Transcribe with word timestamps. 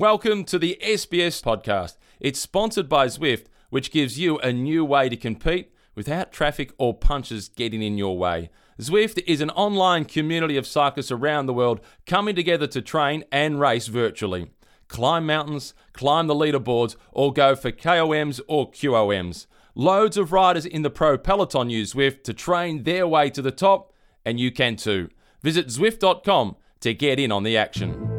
Welcome 0.00 0.44
to 0.44 0.58
the 0.58 0.78
SBS 0.82 1.42
podcast. 1.42 1.98
It's 2.20 2.40
sponsored 2.40 2.88
by 2.88 3.04
Zwift, 3.08 3.48
which 3.68 3.90
gives 3.90 4.18
you 4.18 4.38
a 4.38 4.50
new 4.50 4.82
way 4.82 5.10
to 5.10 5.14
compete 5.14 5.74
without 5.94 6.32
traffic 6.32 6.72
or 6.78 6.94
punches 6.94 7.50
getting 7.50 7.82
in 7.82 7.98
your 7.98 8.16
way. 8.16 8.48
Zwift 8.80 9.22
is 9.26 9.42
an 9.42 9.50
online 9.50 10.06
community 10.06 10.56
of 10.56 10.66
cyclists 10.66 11.10
around 11.10 11.44
the 11.44 11.52
world 11.52 11.82
coming 12.06 12.34
together 12.34 12.66
to 12.68 12.80
train 12.80 13.24
and 13.30 13.60
race 13.60 13.88
virtually. 13.88 14.50
Climb 14.88 15.26
mountains, 15.26 15.74
climb 15.92 16.28
the 16.28 16.34
leaderboards, 16.34 16.96
or 17.12 17.30
go 17.30 17.54
for 17.54 17.70
KOMs 17.70 18.40
or 18.48 18.70
QOMs. 18.70 19.44
Loads 19.74 20.16
of 20.16 20.32
riders 20.32 20.64
in 20.64 20.80
the 20.80 20.88
pro 20.88 21.18
peloton 21.18 21.68
use 21.68 21.92
Zwift 21.92 22.22
to 22.22 22.32
train 22.32 22.84
their 22.84 23.06
way 23.06 23.28
to 23.28 23.42
the 23.42 23.52
top, 23.52 23.92
and 24.24 24.40
you 24.40 24.50
can 24.50 24.76
too. 24.76 25.10
Visit 25.42 25.66
Zwift.com 25.66 26.56
to 26.80 26.94
get 26.94 27.20
in 27.20 27.30
on 27.30 27.42
the 27.42 27.58
action. 27.58 28.09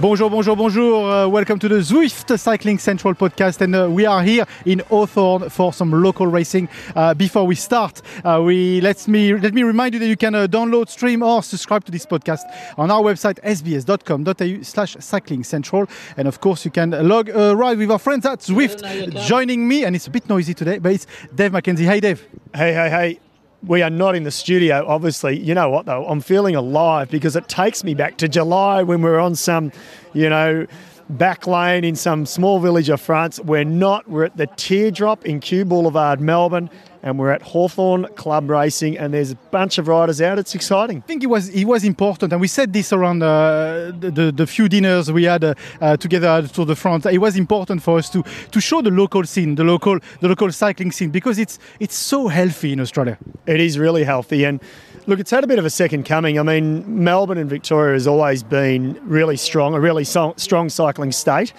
Bonjour, 0.00 0.30
bonjour, 0.30 0.56
bonjour. 0.56 1.10
Uh, 1.10 1.28
welcome 1.28 1.58
to 1.58 1.68
the 1.68 1.80
Zwift 1.80 2.38
Cycling 2.38 2.78
Central 2.78 3.14
podcast, 3.14 3.60
and 3.60 3.74
uh, 3.74 3.88
we 3.90 4.06
are 4.06 4.22
here 4.22 4.44
in 4.64 4.80
Hawthorn 4.90 5.48
for 5.48 5.72
some 5.72 5.90
local 5.90 6.26
racing. 6.26 6.68
Uh, 6.94 7.14
before 7.14 7.46
we 7.46 7.54
start, 7.54 8.02
uh, 8.24 8.40
we 8.44 8.80
let 8.80 9.08
me 9.08 9.34
let 9.34 9.54
me 9.54 9.62
remind 9.62 9.94
you 9.94 10.00
that 10.00 10.06
you 10.06 10.16
can 10.16 10.34
uh, 10.34 10.46
download, 10.46 10.88
stream, 10.88 11.22
or 11.22 11.42
subscribe 11.42 11.84
to 11.84 11.90
this 11.90 12.06
podcast 12.06 12.42
on 12.76 12.90
our 12.90 13.02
website 13.02 13.40
sbs.com.au/slash 13.42 14.96
cycling 15.00 15.42
central, 15.42 15.86
and 16.16 16.28
of 16.28 16.40
course 16.40 16.64
you 16.64 16.70
can 16.70 16.90
log 17.08 17.28
a 17.30 17.56
ride 17.56 17.78
with 17.78 17.90
our 17.90 17.98
friends 17.98 18.24
at 18.26 18.40
Zwift. 18.40 18.82
Joining 19.26 19.66
me, 19.66 19.84
and 19.84 19.96
it's 19.96 20.06
a 20.06 20.10
bit 20.10 20.28
noisy 20.28 20.54
today, 20.54 20.78
but 20.78 20.92
it's 20.92 21.06
Dave 21.34 21.52
McKenzie. 21.52 21.86
Hey, 21.86 22.00
Dave. 22.00 22.24
Hey, 22.54 22.72
hey, 22.72 22.90
hey. 22.90 23.27
We 23.66 23.82
are 23.82 23.90
not 23.90 24.14
in 24.14 24.22
the 24.22 24.30
studio, 24.30 24.84
obviously. 24.86 25.38
You 25.38 25.54
know 25.54 25.68
what, 25.68 25.86
though? 25.86 26.06
I'm 26.06 26.20
feeling 26.20 26.54
alive 26.54 27.10
because 27.10 27.34
it 27.34 27.48
takes 27.48 27.82
me 27.82 27.94
back 27.94 28.16
to 28.18 28.28
July 28.28 28.82
when 28.82 29.02
we 29.02 29.10
were 29.10 29.18
on 29.18 29.34
some, 29.34 29.72
you 30.12 30.28
know, 30.28 30.66
back 31.10 31.46
lane 31.46 31.84
in 31.84 31.96
some 31.96 32.24
small 32.24 32.60
village 32.60 32.88
of 32.88 33.00
France. 33.00 33.40
We're 33.40 33.64
not. 33.64 34.08
We're 34.08 34.24
at 34.24 34.36
the 34.36 34.46
Teardrop 34.46 35.26
in 35.26 35.40
Kew 35.40 35.64
Boulevard, 35.64 36.20
Melbourne, 36.20 36.70
and 37.02 37.18
we're 37.18 37.30
at 37.30 37.42
Hawthorn 37.42 38.06
Club 38.16 38.50
Racing, 38.50 38.98
and 38.98 39.14
there's 39.14 39.32
a 39.32 39.36
bunch 39.50 39.78
of 39.78 39.88
riders 39.88 40.20
out. 40.20 40.38
It's 40.38 40.54
exciting. 40.54 40.98
I 40.98 41.06
think 41.06 41.22
it 41.22 41.28
was 41.28 41.48
it 41.50 41.64
was 41.64 41.84
important, 41.84 42.32
and 42.32 42.40
we 42.40 42.48
said 42.48 42.72
this 42.72 42.92
around 42.92 43.22
uh, 43.22 43.92
the, 43.98 44.10
the, 44.10 44.32
the 44.32 44.46
few 44.46 44.68
dinners 44.68 45.10
we 45.10 45.24
had 45.24 45.44
uh, 45.44 45.54
uh, 45.80 45.96
together 45.96 46.28
at 46.28 46.52
Tour 46.52 46.66
de 46.66 46.74
France. 46.74 47.06
It 47.06 47.18
was 47.18 47.36
important 47.36 47.82
for 47.82 47.98
us 47.98 48.10
to 48.10 48.22
to 48.22 48.60
show 48.60 48.82
the 48.82 48.90
local 48.90 49.24
scene, 49.24 49.54
the 49.54 49.64
local 49.64 49.98
the 50.20 50.28
local 50.28 50.50
cycling 50.52 50.92
scene, 50.92 51.10
because 51.10 51.38
it's 51.38 51.58
it's 51.80 51.94
so 51.94 52.28
healthy 52.28 52.72
in 52.72 52.80
Australia. 52.80 53.18
It 53.46 53.60
is 53.60 53.78
really 53.78 54.04
healthy, 54.04 54.44
and 54.44 54.60
look, 55.06 55.20
it's 55.20 55.30
had 55.30 55.44
a 55.44 55.46
bit 55.46 55.58
of 55.58 55.64
a 55.64 55.70
second 55.70 56.04
coming. 56.04 56.38
I 56.38 56.42
mean, 56.42 57.04
Melbourne 57.04 57.38
and 57.38 57.48
Victoria 57.48 57.94
has 57.94 58.06
always 58.06 58.42
been 58.42 58.98
really 59.04 59.36
strong, 59.36 59.74
a 59.74 59.80
really 59.80 60.04
so- 60.04 60.34
strong 60.36 60.68
cycling 60.68 61.12
state. 61.12 61.52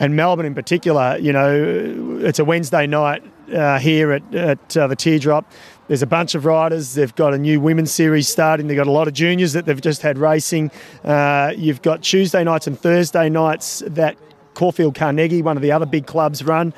And 0.00 0.16
Melbourne 0.16 0.46
in 0.46 0.54
particular, 0.54 1.18
you 1.20 1.30
know, 1.30 2.20
it's 2.22 2.38
a 2.38 2.44
Wednesday 2.44 2.86
night 2.86 3.22
uh, 3.52 3.78
here 3.78 4.12
at, 4.12 4.34
at 4.34 4.76
uh, 4.76 4.86
the 4.86 4.96
Teardrop. 4.96 5.50
There's 5.88 6.02
a 6.02 6.06
bunch 6.06 6.34
of 6.34 6.44
riders. 6.44 6.94
They've 6.94 7.14
got 7.14 7.34
a 7.34 7.38
new 7.38 7.60
women's 7.60 7.90
series 7.90 8.28
starting. 8.28 8.68
They've 8.68 8.76
got 8.76 8.86
a 8.86 8.92
lot 8.92 9.08
of 9.08 9.14
juniors 9.14 9.54
that 9.54 9.66
they've 9.66 9.80
just 9.80 10.02
had 10.02 10.18
racing. 10.18 10.70
Uh, 11.04 11.52
you've 11.56 11.82
got 11.82 12.02
Tuesday 12.02 12.44
nights 12.44 12.66
and 12.66 12.78
Thursday 12.78 13.28
nights 13.28 13.82
that 13.86 14.16
Caulfield 14.54 14.94
Carnegie, 14.94 15.42
one 15.42 15.56
of 15.56 15.62
the 15.62 15.72
other 15.72 15.86
big 15.86 16.06
clubs, 16.06 16.44
run. 16.44 16.72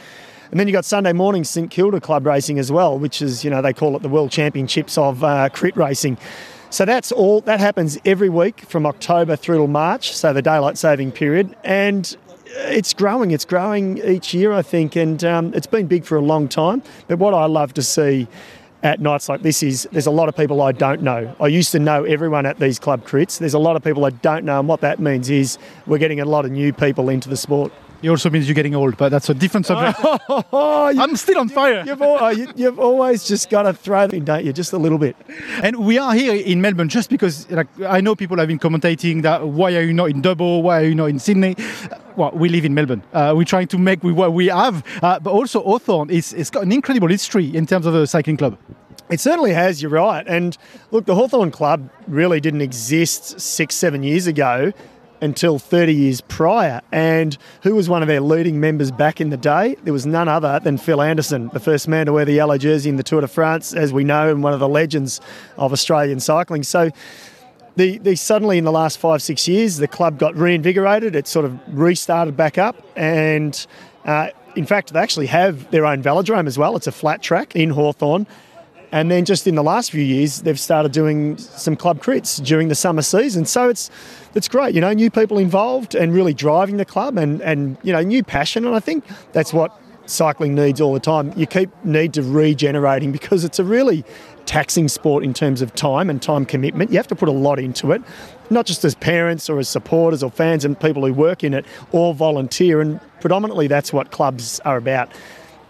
And 0.51 0.61
then 0.61 0.69
you've 0.69 0.75
got 0.75 0.85
Sunday 0.85 1.13
morning 1.13 1.45
St 1.45 1.71
Kilda 1.71 2.01
Club 2.01 2.27
Racing 2.27 2.59
as 2.59 2.71
well, 2.71 2.99
which 2.99 3.23
is 3.23 3.43
you 3.43 3.51
know 3.51 3.63
they 3.63 3.73
call 3.73 3.97
it 3.97 4.03
the 4.03 4.09
World 4.09 4.31
Championships 4.31 4.99
of 4.99 5.25
uh, 5.25 5.49
crit 5.49 5.77
racing. 5.77 6.19
So 6.69 6.87
that's 6.87 7.13
all 7.13 7.43
that 7.43 7.61
happens 7.61 7.99
every 8.05 8.31
week 8.31 8.61
from 8.61 8.87
October 8.87 9.37
through 9.37 9.59
till 9.59 9.67
March, 9.67 10.15
so 10.15 10.33
the 10.33 10.43
daylight 10.43 10.79
saving 10.79 11.13
period, 11.13 11.55
and 11.65 12.17
it's 12.55 12.93
growing. 12.93 13.31
It's 13.31 13.45
growing 13.45 13.99
each 13.99 14.35
year, 14.35 14.53
I 14.53 14.63
think, 14.63 14.97
and 14.97 15.23
um, 15.25 15.55
it's 15.55 15.67
been 15.67 15.87
big 15.87 16.05
for 16.05 16.17
a 16.17 16.21
long 16.21 16.49
time. 16.49 16.83
But 17.09 17.19
what 17.19 17.35
I 17.35 17.47
love 17.47 17.75
to 17.75 17.83
see 17.83 18.29
at 18.83 19.01
nights 19.01 19.29
like 19.29 19.43
this 19.43 19.63
is 19.63 19.89
there's 19.93 20.07
a 20.07 20.11
lot 20.11 20.29
of 20.29 20.37
people 20.37 20.61
I 20.61 20.73
don't 20.73 21.03
know. 21.03 21.35
I 21.41 21.47
used 21.47 21.73
to 21.73 21.79
know 21.79 22.05
everyone 22.05 22.47
at 22.47 22.59
these 22.59 22.79
club 22.79 23.05
crits. 23.07 23.39
There's 23.39 23.55
a 23.55 23.59
lot 23.59 23.77
of 23.77 23.85
people 23.85 24.05
I 24.05 24.11
don't 24.11 24.45
know, 24.45 24.59
and 24.59 24.69
what 24.69 24.81
that 24.81 24.99
means 24.99 25.31
is 25.31 25.59
we're 25.87 25.99
getting 25.99 26.21
a 26.21 26.25
lot 26.25 26.45
of 26.45 26.51
new 26.51 26.73
people 26.73 27.09
into 27.09 27.29
the 27.29 27.37
sport. 27.37 27.73
It 28.03 28.09
also 28.09 28.31
means 28.31 28.49
you're 28.49 28.55
getting 28.55 28.75
old, 28.75 28.97
but 28.97 29.11
that's 29.11 29.29
a 29.29 29.35
different 29.35 29.67
subject. 29.67 29.99
I'm 30.53 31.17
still 31.17 31.39
on 31.39 31.49
fire. 31.49 31.85
You've, 31.87 32.03
al- 32.03 32.37
you, 32.37 32.49
you've 32.57 32.79
always 32.79 33.25
just 33.25 33.49
got 33.49 33.63
to 33.63 33.73
throw 33.73 34.05
in, 34.05 34.25
don't 34.25 34.45
you? 34.45 34.53
Just 34.53 34.73
a 34.73 34.79
little 34.79 34.99
bit. 34.99 35.17
And 35.63 35.77
we 35.77 35.99
are 35.99 36.13
here 36.13 36.35
in 36.35 36.61
Melbourne 36.61 36.89
just 36.89 37.11
because 37.11 37.49
like 37.51 37.69
I 37.87 38.01
know 38.01 38.17
people 38.17 38.39
have 38.39 38.49
been 38.49 38.59
commentating 38.59 39.23
that 39.23 39.47
why 39.47 39.75
are 39.77 39.83
you 39.83 39.93
not 39.93 40.11
in 40.11 40.21
Dubbo? 40.21 40.63
Why 40.63 40.81
are 40.81 40.85
you 40.85 40.95
not 40.95 41.11
in 41.11 41.19
Sydney? 41.19 41.55
Well, 42.17 42.33
we 42.33 42.49
live 42.49 42.65
in 42.65 42.75
Melbourne. 42.75 43.03
Uh, 43.13 43.35
we're 43.37 43.45
trying 43.45 43.69
to 43.69 43.79
make 43.79 44.03
with 44.03 44.15
what 44.15 44.33
we 44.33 44.49
have, 44.49 44.85
uh, 45.03 45.21
but 45.21 45.31
also 45.31 45.63
Hawthorn 45.63 46.11
is 46.11 46.33
it's 46.33 46.51
got 46.51 46.65
an 46.65 46.73
incredible 46.73 47.09
history 47.09 47.55
in 47.55 47.67
terms 47.67 47.87
of 47.87 47.95
a 47.95 48.07
cycling 48.07 48.37
club. 48.37 48.59
It 49.11 49.21
certainly 49.21 49.53
has, 49.53 49.83
you're 49.83 49.91
right. 49.91 50.27
And 50.27 50.57
look, 50.91 51.05
the 51.05 51.15
Hawthorn 51.15 51.51
Club 51.51 51.91
really 52.09 52.41
didn't 52.41 52.63
exist 52.63 53.39
six, 53.39 53.75
seven 53.75 54.03
years 54.03 54.27
ago 54.27 54.73
until 55.23 55.59
30 55.59 55.95
years 55.95 56.21
prior. 56.21 56.83
And 56.91 57.39
who 57.63 57.75
was 57.75 57.89
one 57.89 58.03
of 58.03 58.09
their 58.09 58.21
leading 58.21 58.61
members 58.61 58.91
back 58.91 59.21
in 59.21 59.31
the 59.31 59.37
day? 59.37 59.77
There 59.85 59.93
was 59.93 60.05
none 60.05 60.29
other 60.29 60.61
than 60.63 60.77
Phil 60.77 61.01
Anderson, 61.01 61.49
the 61.55 61.61
first 61.61 61.89
man 61.89 62.07
to 62.07 62.13
wear 62.13 62.25
the 62.25 62.33
yellow 62.33 62.59
jersey 62.59 62.91
in 62.91 62.97
the 62.97 63.03
Tour 63.03 63.23
de 63.23 63.29
France, 63.29 63.73
as 63.73 63.93
we 63.93 64.05
know, 64.05 64.31
and 64.31 64.43
one 64.43 64.53
of 64.53 64.61
the 64.61 64.69
legends 64.69 65.21
of 65.57 65.73
Australian 65.73 66.21
cycling. 66.21 66.65
So 66.65 66.91
the, 67.77 67.99
the 67.99 68.17
suddenly 68.17 68.59
in 68.59 68.65
the 68.65 68.73
last 68.73 68.99
five, 68.99 69.23
six 69.23 69.49
years, 69.49 69.79
the 69.79 69.89
club 69.89 70.19
got 70.19 70.37
reinvigorated. 70.37 71.17
It 71.17 71.27
sort 71.27 71.47
of 71.47 71.59
restarted 71.69 72.37
back 72.37 72.59
up. 72.59 72.77
And 72.97 73.67
uh, 74.05 74.29
in 74.57 74.67
fact, 74.67 74.93
they 74.93 75.01
actually 75.01 75.27
have 75.27 75.71
their 75.71 75.87
own 75.87 76.03
velodrome 76.03 76.47
as 76.47 76.59
well. 76.59 76.77
It's 76.77 76.87
a 76.87 76.93
flat 76.93 77.23
track 77.23 77.57
in 77.57 77.71
Hawthorn. 77.71 78.27
And 78.93 79.11
then 79.11 79.25
just 79.25 79.47
in 79.47 79.55
the 79.55 79.63
last 79.63 79.91
few 79.91 80.03
years, 80.03 80.43
they've 80.43 80.61
started 80.61 80.93
doing 80.93 81.39
some 81.39 81.77
club 81.77 82.01
crits 82.01 82.45
during 82.45 82.69
the 82.69 82.75
summer 82.75 83.03
season. 83.03 83.47
So 83.47 83.71
it's 83.71 83.91
it's 84.35 84.49
great, 84.49 84.75
you 84.75 84.81
know, 84.81 84.93
new 84.93 85.11
people 85.11 85.39
involved 85.39 85.95
and 85.95 86.13
really 86.13 86.35
driving 86.35 86.77
the 86.77 86.85
club 86.85 87.17
and, 87.17 87.41
and 87.43 87.77
you 87.83 87.93
know, 87.93 88.03
new 88.03 88.23
passion. 88.23 88.67
And 88.67 88.75
I 88.77 88.81
think 88.81 89.05
that's 89.33 89.53
what 89.53 89.79
cycling 90.07 90.55
needs 90.55 90.81
all 90.81 90.93
the 90.93 91.01
time. 91.01 91.33
You 91.37 91.47
keep 91.47 91.71
need 91.85 92.13
to 92.15 92.23
regenerating 92.23 93.13
because 93.13 93.45
it's 93.45 93.59
a 93.59 93.65
really 93.65 94.05
taxing 94.45 94.89
sport 94.89 95.25
in 95.25 95.33
terms 95.33 95.63
of 95.63 95.75
time 95.75 96.11
and 96.11 96.21
time 96.21 96.45
commitment. 96.45 96.91
You 96.91 96.97
have 96.99 97.07
to 97.09 97.15
put 97.15 97.29
a 97.29 97.33
lot 97.33 97.59
into 97.59 97.93
it, 97.93 98.03
not 98.51 98.67
just 98.67 98.85
as 98.85 98.95
parents 98.95 99.49
or 99.49 99.59
as 99.59 99.69
supporters 99.69 100.23
or 100.23 100.31
fans 100.31 100.65
and 100.65 100.79
people 100.79 101.07
who 101.07 101.15
work 101.15 101.45
in 101.45 101.55
it 101.55 101.65
or 101.93 102.15
volunteer. 102.15 102.81
And 102.81 103.01
predominantly 103.21 103.69
that's 103.69 103.93
what 103.93 104.11
clubs 104.11 104.61
are 104.61 104.77
about 104.77 105.11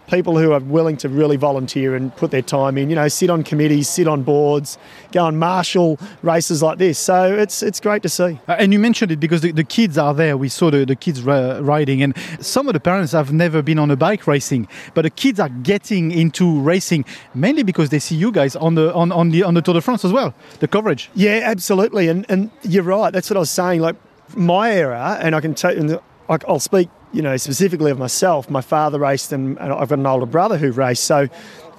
people 0.07 0.37
who 0.37 0.51
are 0.51 0.59
willing 0.59 0.97
to 0.97 1.09
really 1.09 1.37
volunteer 1.37 1.95
and 1.95 2.15
put 2.15 2.31
their 2.31 2.41
time 2.41 2.77
in. 2.77 2.89
You 2.89 2.95
know, 2.95 3.07
sit 3.07 3.29
on 3.29 3.43
committees, 3.43 3.89
sit 3.89 4.07
on 4.07 4.23
boards, 4.23 4.77
go 5.11 5.25
and 5.27 5.39
marshal 5.39 5.99
races 6.21 6.61
like 6.61 6.77
this. 6.77 6.99
So 6.99 7.33
it's 7.33 7.63
it's 7.63 7.79
great 7.79 8.03
to 8.03 8.09
see. 8.09 8.39
Uh, 8.47 8.55
and 8.59 8.73
you 8.73 8.79
mentioned 8.79 9.11
it 9.11 9.19
because 9.19 9.41
the, 9.41 9.51
the 9.51 9.63
kids 9.63 9.97
are 9.97 10.13
there. 10.13 10.37
We 10.37 10.49
saw 10.49 10.69
the, 10.69 10.85
the 10.85 10.95
kids 10.95 11.21
riding, 11.23 12.01
and 12.03 12.15
some 12.39 12.67
of 12.67 12.73
the 12.73 12.79
parents 12.79 13.11
have 13.13 13.31
never 13.31 13.61
been 13.61 13.79
on 13.79 13.91
a 13.91 13.95
bike 13.95 14.27
racing, 14.27 14.67
but 14.93 15.03
the 15.03 15.09
kids 15.09 15.39
are 15.39 15.49
getting 15.49 16.11
into 16.11 16.59
racing 16.61 17.05
mainly 17.33 17.63
because 17.63 17.89
they 17.89 17.99
see 17.99 18.15
you 18.15 18.31
guys 18.31 18.55
on 18.55 18.75
the 18.75 18.93
on, 18.93 19.11
on 19.11 19.29
the 19.29 19.43
on 19.43 19.53
the 19.53 19.61
Tour 19.61 19.75
de 19.75 19.81
France 19.81 20.05
as 20.05 20.11
well, 20.11 20.33
the 20.59 20.67
coverage. 20.67 21.09
Yeah, 21.15 21.41
absolutely. 21.43 22.07
And 22.07 22.25
and 22.29 22.51
you're 22.63 22.83
right. 22.83 23.11
That's 23.11 23.29
what 23.29 23.37
I 23.37 23.39
was 23.39 23.49
saying. 23.49 23.81
Like 23.81 23.95
my 24.35 24.71
era, 24.71 25.17
and 25.21 25.35
I 25.35 25.41
can 25.41 25.53
tell 25.53 25.75
you, 25.75 26.01
I'll 26.29 26.59
speak 26.59 26.89
you 27.13 27.21
know, 27.21 27.37
specifically 27.37 27.91
of 27.91 27.99
myself, 27.99 28.49
my 28.49 28.61
father 28.61 28.99
raced 28.99 29.31
and, 29.31 29.57
and, 29.59 29.71
I've 29.71 29.89
got 29.89 29.99
an 29.99 30.07
older 30.07 30.25
brother 30.25 30.57
who 30.57 30.71
raced. 30.71 31.03
So 31.03 31.29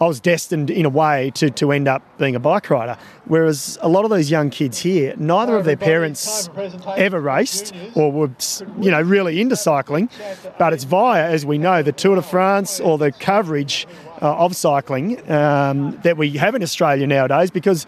I 0.00 0.06
was 0.06 0.20
destined 0.20 0.70
in 0.70 0.86
a 0.86 0.88
way 0.88 1.32
to, 1.34 1.50
to 1.50 1.72
end 1.72 1.88
up 1.88 2.02
being 2.18 2.36
a 2.36 2.40
bike 2.40 2.70
rider. 2.70 2.96
Whereas 3.26 3.78
a 3.82 3.88
lot 3.88 4.04
of 4.04 4.10
those 4.10 4.30
young 4.30 4.50
kids 4.50 4.78
here, 4.78 5.14
neither 5.16 5.56
of 5.56 5.64
their 5.64 5.76
parents 5.76 6.48
ever 6.96 7.20
raced 7.20 7.74
or 7.94 8.12
were, 8.12 8.30
you 8.80 8.90
know, 8.90 9.00
really 9.00 9.40
into 9.40 9.56
cycling. 9.56 10.08
But 10.58 10.72
it's 10.72 10.84
via, 10.84 11.28
as 11.28 11.44
we 11.44 11.58
know, 11.58 11.82
the 11.82 11.92
Tour 11.92 12.14
de 12.14 12.22
France 12.22 12.80
or 12.80 12.96
the 12.96 13.12
coverage 13.12 13.86
uh, 14.22 14.36
of 14.36 14.54
cycling 14.54 15.18
um, 15.30 15.98
that 16.02 16.16
we 16.16 16.30
have 16.30 16.54
in 16.54 16.62
Australia 16.62 17.06
nowadays 17.06 17.50
because, 17.50 17.86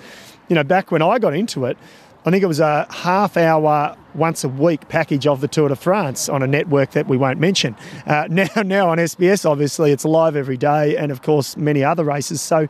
you 0.49 0.55
know, 0.55 0.65
back 0.65 0.91
when 0.91 1.03
I 1.03 1.19
got 1.19 1.35
into 1.35 1.65
it, 1.65 1.79
I 2.27 2.31
think 2.33 2.43
it 2.43 2.49
was 2.49 2.59
a 2.59 2.89
half 2.91 3.37
hour 3.37 3.97
once 4.17 4.43
a 4.43 4.49
week 4.49 4.89
package 4.89 5.29
of 5.29 5.41
the 5.41 5.47
Tour 5.47 5.69
de 5.69 5.77
France 5.77 6.29
on 6.29 6.43
a 6.43 6.47
network 6.49 6.91
that 6.91 7.07
we 7.07 7.17
won't 7.17 7.39
mention. 7.39 7.77
Uh, 8.05 8.27
now, 8.31 8.49
now 8.65 8.91
on 8.91 8.99
SBS, 8.99 9.49
obviously, 9.49 9.93
it's 9.93 10.05
live 10.05 10.35
every 10.35 10.57
day, 10.57 10.97
and 10.97 11.13
of 11.13 11.23
course, 11.23 11.57
many 11.57 11.85
other 11.85 12.03
races. 12.03 12.43
So 12.43 12.67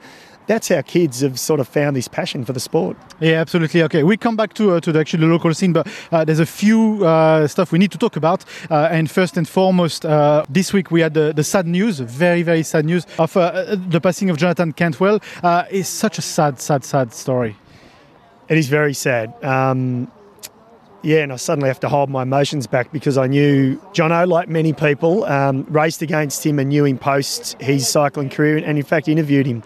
that's 0.47 0.69
how 0.69 0.83
kids 0.83 1.23
have 1.23 1.41
sort 1.41 1.59
of 1.59 1.69
found 1.69 1.97
this 1.97 2.07
passion 2.07 2.45
for 2.45 2.53
the 2.53 2.61
sport. 2.61 2.99
Yeah, 3.19 3.41
absolutely. 3.41 3.83
Okay, 3.85 4.03
we 4.03 4.19
come 4.19 4.37
back 4.37 4.53
to 4.55 4.73
uh, 4.73 4.81
to 4.81 4.93
the 4.93 5.01
actually 5.01 5.21
the 5.27 5.33
local 5.33 5.55
scene, 5.55 5.73
but 5.73 5.89
uh, 6.13 6.23
there's 6.23 6.39
a 6.39 6.45
few 6.45 7.03
uh, 7.07 7.49
stuff 7.49 7.73
we 7.73 7.79
need 7.79 7.93
to 7.93 7.99
talk 7.99 8.17
about. 8.17 8.45
Uh, 8.71 8.89
and 8.91 9.11
first 9.11 9.39
and 9.39 9.49
foremost, 9.49 10.05
uh, 10.05 10.45
this 10.51 10.75
week 10.75 10.91
we 10.91 11.01
had 11.01 11.15
the, 11.15 11.33
the 11.33 11.45
sad 11.45 11.67
news, 11.67 12.01
very 12.01 12.43
very 12.43 12.63
sad 12.63 12.85
news 12.85 13.07
of 13.19 13.35
uh, 13.39 13.75
the 13.89 14.03
passing 14.03 14.29
of 14.29 14.37
Jonathan 14.37 14.75
Cantwell. 14.75 15.19
it's 15.71 15.89
such 15.89 16.19
a 16.19 16.23
sad, 16.23 16.61
sad, 16.61 16.85
sad 16.85 17.15
story. 17.15 17.57
It 18.49 18.59
is 18.59 18.69
very 18.69 18.95
sad. 18.95 19.35
Um, 19.45 20.11
yeah, 21.03 21.19
and 21.19 21.33
I 21.33 21.37
suddenly 21.37 21.69
have 21.69 21.81
to 21.81 21.89
hold 21.89 22.11
my 22.11 22.23
emotions 22.23 22.67
back 22.67 22.93
because 22.93 23.19
I 23.19 23.27
knew 23.27 23.77
Jono, 23.93 24.27
like 24.27 24.49
many 24.49 24.73
people, 24.73 25.25
um, 25.25 25.65
raced 25.69 26.03
against 26.03 26.45
him 26.45 26.59
and 26.59 26.69
knew 26.69 26.85
him 26.85 26.99
post 26.99 27.61
his 27.61 27.89
cycling 27.89 28.29
career, 28.29 28.59
and 28.59 28.79
in 28.79 28.85
fact 28.85 29.09
interviewed 29.09 29.47
him 29.47 29.63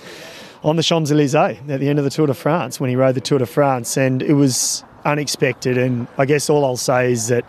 on 0.63 0.77
the 0.77 0.83
Champs 0.83 1.11
Elysees 1.11 1.35
at 1.35 1.81
the 1.81 1.89
end 1.89 1.99
of 1.99 2.05
the 2.05 2.11
Tour 2.11 2.27
de 2.27 2.35
France 2.35 2.79
when 2.79 2.91
he 2.91 2.97
rode 2.97 3.15
the 3.15 3.21
Tour 3.21 3.39
de 3.39 3.47
France, 3.47 3.97
and 3.97 4.23
it 4.23 4.35
was 4.35 4.85
unexpected. 5.05 5.79
And 5.79 6.07
I 6.19 6.27
guess 6.27 6.51
all 6.51 6.65
I'll 6.65 6.77
say 6.77 7.13
is 7.13 7.29
that 7.29 7.45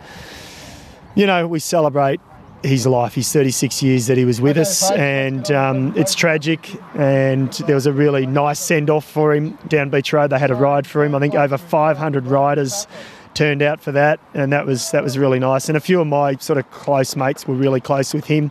you 1.14 1.26
know 1.26 1.46
we 1.46 1.58
celebrate 1.58 2.20
his 2.62 2.86
life, 2.86 3.14
his 3.14 3.32
36 3.32 3.82
years 3.82 4.06
that 4.06 4.16
he 4.16 4.24
was 4.24 4.40
with 4.40 4.56
us, 4.56 4.90
and 4.92 5.50
um, 5.50 5.92
it's 5.96 6.14
tragic. 6.14 6.70
And 6.94 7.52
there 7.66 7.74
was 7.74 7.86
a 7.86 7.92
really 7.92 8.26
nice 8.26 8.60
send 8.60 8.90
off 8.90 9.04
for 9.04 9.34
him 9.34 9.58
down 9.68 9.90
Beach 9.90 10.12
Road. 10.12 10.30
They 10.30 10.38
had 10.38 10.50
a 10.50 10.54
ride 10.54 10.86
for 10.86 11.04
him. 11.04 11.14
I 11.14 11.18
think 11.18 11.34
over 11.34 11.58
500 11.58 12.26
riders 12.26 12.86
turned 13.34 13.62
out 13.62 13.80
for 13.80 13.92
that, 13.92 14.20
and 14.34 14.52
that 14.52 14.66
was 14.66 14.90
that 14.90 15.02
was 15.02 15.18
really 15.18 15.38
nice. 15.38 15.68
And 15.68 15.76
a 15.76 15.80
few 15.80 16.00
of 16.00 16.06
my 16.06 16.36
sort 16.36 16.58
of 16.58 16.70
close 16.70 17.16
mates 17.16 17.46
were 17.46 17.54
really 17.54 17.80
close 17.80 18.14
with 18.14 18.26
him. 18.26 18.50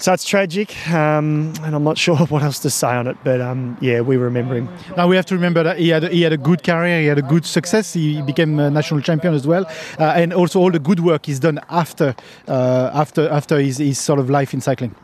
So 0.00 0.14
it's 0.14 0.24
tragic, 0.24 0.88
um, 0.88 1.52
and 1.62 1.74
I'm 1.74 1.84
not 1.84 1.98
sure 2.04 2.16
what 2.16 2.42
else 2.42 2.58
to 2.60 2.70
say 2.70 2.88
on 2.88 3.06
it. 3.06 3.18
But 3.22 3.42
um, 3.42 3.76
yeah, 3.82 4.00
we 4.00 4.16
remember 4.16 4.54
him. 4.54 4.66
Now 4.96 5.06
we 5.06 5.14
have 5.14 5.26
to 5.26 5.34
remember 5.34 5.62
that 5.62 5.78
he 5.78 5.90
had 5.90 6.04
a, 6.04 6.08
he 6.08 6.22
had 6.22 6.32
a 6.32 6.38
good 6.38 6.64
career, 6.64 7.02
he 7.02 7.06
had 7.06 7.18
a 7.18 7.22
good 7.22 7.44
success. 7.44 7.92
He 7.92 8.22
became 8.22 8.58
a 8.58 8.70
national 8.70 9.02
champion 9.02 9.34
as 9.34 9.46
well, 9.46 9.66
uh, 9.98 10.14
and 10.16 10.32
also 10.32 10.58
all 10.58 10.70
the 10.70 10.78
good 10.78 11.00
work 11.00 11.26
he's 11.26 11.38
done 11.38 11.60
after 11.68 12.14
uh, 12.48 12.90
after 12.94 13.28
after 13.28 13.60
his, 13.60 13.76
his 13.76 13.98
sort 13.98 14.18
of 14.18 14.30
life 14.30 14.54
in 14.54 14.62
cycling. 14.62 14.94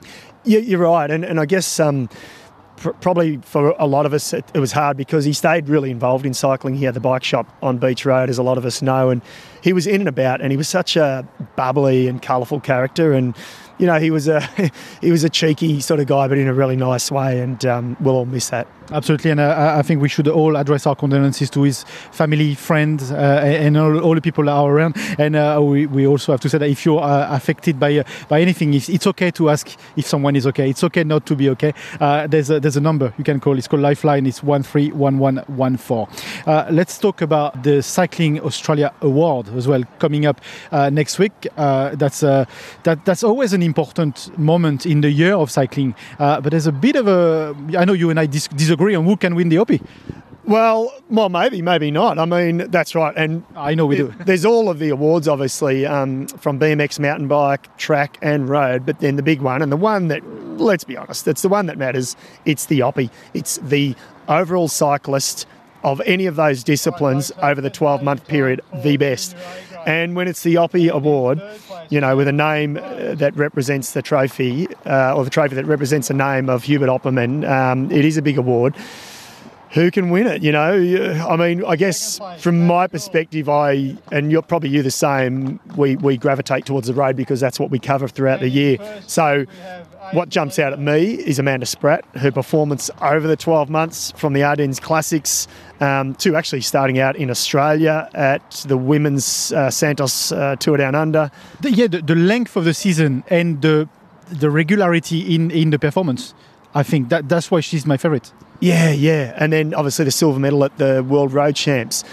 Yeah, 0.44 0.60
you're 0.60 0.80
right, 0.80 1.10
and 1.10 1.24
and 1.24 1.38
I 1.38 1.44
guess. 1.44 1.78
Um, 1.78 2.08
probably 3.00 3.38
for 3.38 3.70
a 3.78 3.86
lot 3.86 4.04
of 4.04 4.12
us, 4.12 4.34
it, 4.34 4.44
it, 4.52 4.60
was 4.60 4.70
hard 4.70 4.98
because 4.98 5.24
he 5.24 5.32
stayed 5.32 5.66
really 5.66 5.90
involved 5.90 6.26
in 6.26 6.34
cycling. 6.34 6.74
He 6.74 6.84
had 6.84 6.92
the 6.92 7.00
bike 7.00 7.24
shop 7.24 7.48
on 7.62 7.78
Beach 7.78 8.04
Road, 8.04 8.28
as 8.28 8.36
a 8.36 8.42
lot 8.42 8.58
of 8.58 8.66
us 8.66 8.82
know, 8.82 9.08
and 9.08 9.22
he 9.62 9.72
was 9.72 9.86
in 9.86 10.02
and 10.02 10.08
about. 10.08 10.42
And 10.42 10.50
he 10.50 10.58
was 10.58 10.68
such 10.68 10.94
a 10.94 11.26
bubbly 11.56 12.06
and 12.06 12.20
colourful 12.20 12.60
character. 12.60 13.14
And 13.14 13.34
you 13.78 13.86
know, 13.86 13.98
he 13.98 14.10
was 14.10 14.28
a 14.28 14.40
he 15.00 15.10
was 15.10 15.24
a 15.24 15.30
cheeky 15.30 15.80
sort 15.80 16.00
of 16.00 16.06
guy, 16.06 16.28
but 16.28 16.38
in 16.38 16.48
a 16.48 16.54
really 16.54 16.76
nice 16.76 17.10
way, 17.10 17.40
and 17.40 17.64
um, 17.66 17.96
we'll 18.00 18.16
all 18.16 18.26
miss 18.26 18.50
that. 18.50 18.66
Absolutely, 18.92 19.32
and 19.32 19.40
uh, 19.40 19.74
I 19.76 19.82
think 19.82 20.00
we 20.00 20.08
should 20.08 20.28
all 20.28 20.56
address 20.56 20.86
our 20.86 20.94
condolences 20.94 21.50
to 21.50 21.62
his 21.62 21.82
family, 22.12 22.54
friends, 22.54 23.10
uh, 23.10 23.42
and 23.44 23.76
all, 23.76 23.98
all, 23.98 24.14
the 24.14 24.20
people 24.20 24.44
that 24.44 24.52
are 24.52 24.70
around. 24.70 24.96
And 25.18 25.34
uh, 25.34 25.60
we, 25.60 25.86
we 25.86 26.06
also 26.06 26.32
have 26.32 26.40
to 26.42 26.48
say 26.48 26.58
that 26.58 26.68
if 26.68 26.84
you're 26.84 27.02
uh, 27.02 27.34
affected 27.34 27.80
by 27.80 27.98
uh, 27.98 28.04
by 28.28 28.40
anything, 28.40 28.74
it's, 28.74 28.88
it's, 28.88 29.06
okay 29.06 29.30
to 29.32 29.50
ask 29.50 29.76
if 29.96 30.06
someone 30.06 30.36
is 30.36 30.46
okay. 30.48 30.70
It's 30.70 30.84
okay 30.84 31.02
not 31.02 31.26
to 31.26 31.34
be 31.34 31.48
okay. 31.50 31.74
Uh, 32.00 32.28
there's 32.28 32.50
a, 32.50 32.60
there's 32.60 32.76
a 32.76 32.80
number 32.80 33.12
you 33.18 33.24
can 33.24 33.40
call. 33.40 33.58
It's 33.58 33.66
called 33.66 33.82
Lifeline. 33.82 34.26
It's 34.26 34.42
one 34.42 34.62
three 34.62 34.92
one 34.92 35.18
one 35.18 35.38
one 35.48 35.76
four. 35.76 36.08
Uh, 36.46 36.66
let's 36.70 36.98
talk 36.98 37.22
about 37.22 37.62
the 37.62 37.82
Cycling 37.82 38.40
Australia 38.40 38.92
Award 39.00 39.48
as 39.56 39.66
well 39.68 39.84
coming 39.98 40.26
up 40.26 40.40
uh, 40.72 40.90
next 40.90 41.18
week. 41.18 41.46
Uh, 41.56 41.94
that's 41.94 42.20
that 42.20 43.04
that's 43.04 43.22
always 43.22 43.52
an 43.52 43.62
important 43.62 44.36
moment 44.38 44.86
in 44.86 45.00
the 45.00 45.10
year 45.10 45.34
of 45.34 45.50
cycling. 45.50 45.94
but 46.18 46.50
there's 46.50 46.66
a 46.66 46.72
bit 46.72 46.96
of 46.96 47.06
a 47.08 47.54
I 47.76 47.84
know 47.84 47.92
you 47.92 48.10
and 48.10 48.18
I 48.20 48.26
dis- 48.26 48.48
disagree 48.48 48.94
on 48.94 49.04
who 49.04 49.16
can 49.16 49.34
win 49.34 49.48
the 49.48 49.56
Oppy. 49.56 49.80
Well, 50.46 50.94
well, 51.10 51.28
maybe, 51.28 51.60
maybe 51.60 51.90
not. 51.90 52.20
I 52.20 52.24
mean, 52.24 52.70
that's 52.70 52.94
right. 52.94 53.12
And 53.16 53.44
I 53.56 53.74
know 53.74 53.84
we 53.84 53.96
do. 53.96 54.14
There's 54.26 54.44
all 54.44 54.68
of 54.68 54.78
the 54.78 54.90
awards, 54.90 55.26
obviously, 55.26 55.84
um, 55.84 56.28
from 56.28 56.60
BMX, 56.60 57.00
mountain 57.00 57.26
bike, 57.26 57.76
track, 57.78 58.16
and 58.22 58.48
road. 58.48 58.86
But 58.86 59.00
then 59.00 59.16
the 59.16 59.24
big 59.24 59.40
one, 59.40 59.60
and 59.60 59.72
the 59.72 59.76
one 59.76 60.06
that, 60.06 60.24
let's 60.56 60.84
be 60.84 60.96
honest, 60.96 61.26
it's 61.26 61.42
the 61.42 61.48
one 61.48 61.66
that 61.66 61.78
matters. 61.78 62.14
It's 62.44 62.66
the 62.66 62.78
Oppy. 62.78 63.10
It's 63.34 63.56
the 63.56 63.96
overall 64.28 64.68
cyclist 64.68 65.46
of 65.86 66.02
any 66.04 66.26
of 66.26 66.34
those 66.34 66.64
disciplines 66.64 67.30
over 67.42 67.60
the 67.60 67.70
12-month 67.70 68.26
period, 68.26 68.60
the 68.82 68.96
best. 68.96 69.36
And 69.86 70.16
when 70.16 70.26
it's 70.26 70.42
the 70.42 70.56
Oppy 70.56 70.90
Award, 70.90 71.40
you 71.90 72.00
know, 72.00 72.16
with 72.16 72.26
a 72.26 72.32
name 72.32 72.76
uh, 72.76 73.14
that 73.14 73.36
represents 73.36 73.92
the 73.92 74.02
trophy, 74.02 74.66
uh, 74.84 75.14
or 75.14 75.22
the 75.22 75.30
trophy 75.30 75.54
that 75.54 75.64
represents 75.64 76.08
the 76.08 76.14
name 76.14 76.48
of 76.48 76.64
Hubert 76.64 76.88
Opperman, 76.88 77.48
um, 77.48 77.88
it 77.92 78.04
is 78.04 78.16
a 78.16 78.22
big 78.22 78.36
award. 78.36 78.74
Who 79.76 79.90
can 79.90 80.08
win 80.08 80.26
it? 80.26 80.42
You 80.42 80.52
know, 80.52 81.26
I 81.28 81.36
mean, 81.36 81.62
I 81.62 81.76
guess 81.76 82.18
from 82.38 82.66
my 82.66 82.86
perspective, 82.86 83.46
I 83.50 83.94
and 84.10 84.32
you're 84.32 84.40
probably 84.40 84.70
you 84.70 84.82
the 84.82 84.90
same. 84.90 85.60
We 85.76 85.96
we 85.96 86.16
gravitate 86.16 86.64
towards 86.64 86.86
the 86.86 86.94
road 86.94 87.14
because 87.14 87.40
that's 87.40 87.60
what 87.60 87.70
we 87.70 87.78
cover 87.78 88.08
throughout 88.08 88.40
the 88.40 88.48
year. 88.48 88.78
So 89.06 89.44
what 90.12 90.30
jumps 90.30 90.58
out 90.58 90.72
at 90.72 90.78
me 90.78 91.16
is 91.16 91.38
Amanda 91.38 91.66
Spratt, 91.66 92.06
her 92.14 92.32
performance 92.32 92.90
over 93.02 93.28
the 93.28 93.36
12 93.36 93.68
months 93.68 94.12
from 94.12 94.32
the 94.32 94.44
Ardennes 94.44 94.80
Classics 94.80 95.46
um, 95.80 96.14
to 96.14 96.36
actually 96.36 96.62
starting 96.62 96.98
out 96.98 97.14
in 97.16 97.30
Australia 97.30 98.08
at 98.14 98.50
the 98.66 98.78
Women's 98.78 99.52
uh, 99.52 99.70
Santos 99.70 100.32
uh, 100.32 100.56
Tour 100.56 100.78
Down 100.78 100.94
Under. 100.94 101.30
The, 101.60 101.70
yeah, 101.70 101.86
the, 101.86 102.00
the, 102.00 102.14
length 102.14 102.56
of 102.56 102.64
the 102.64 102.72
season 102.72 103.24
and 103.28 103.60
the 103.60 103.90
the 104.30 104.48
regularity 104.48 105.34
in, 105.34 105.50
in 105.50 105.68
the 105.68 105.78
performance. 105.78 106.32
I 106.74 106.82
think 106.82 107.10
that 107.10 107.28
that's 107.28 107.50
why 107.50 107.60
she's 107.60 107.84
my 107.84 107.98
favourite. 107.98 108.32
Yeah, 108.60 108.90
yeah. 108.92 109.34
And 109.36 109.52
then 109.52 109.74
obviously 109.74 110.04
the 110.04 110.10
silver 110.10 110.38
medal 110.38 110.64
at 110.64 110.76
the 110.78 111.04
World 111.06 111.32
Road 111.32 111.56
Champs 111.56 112.04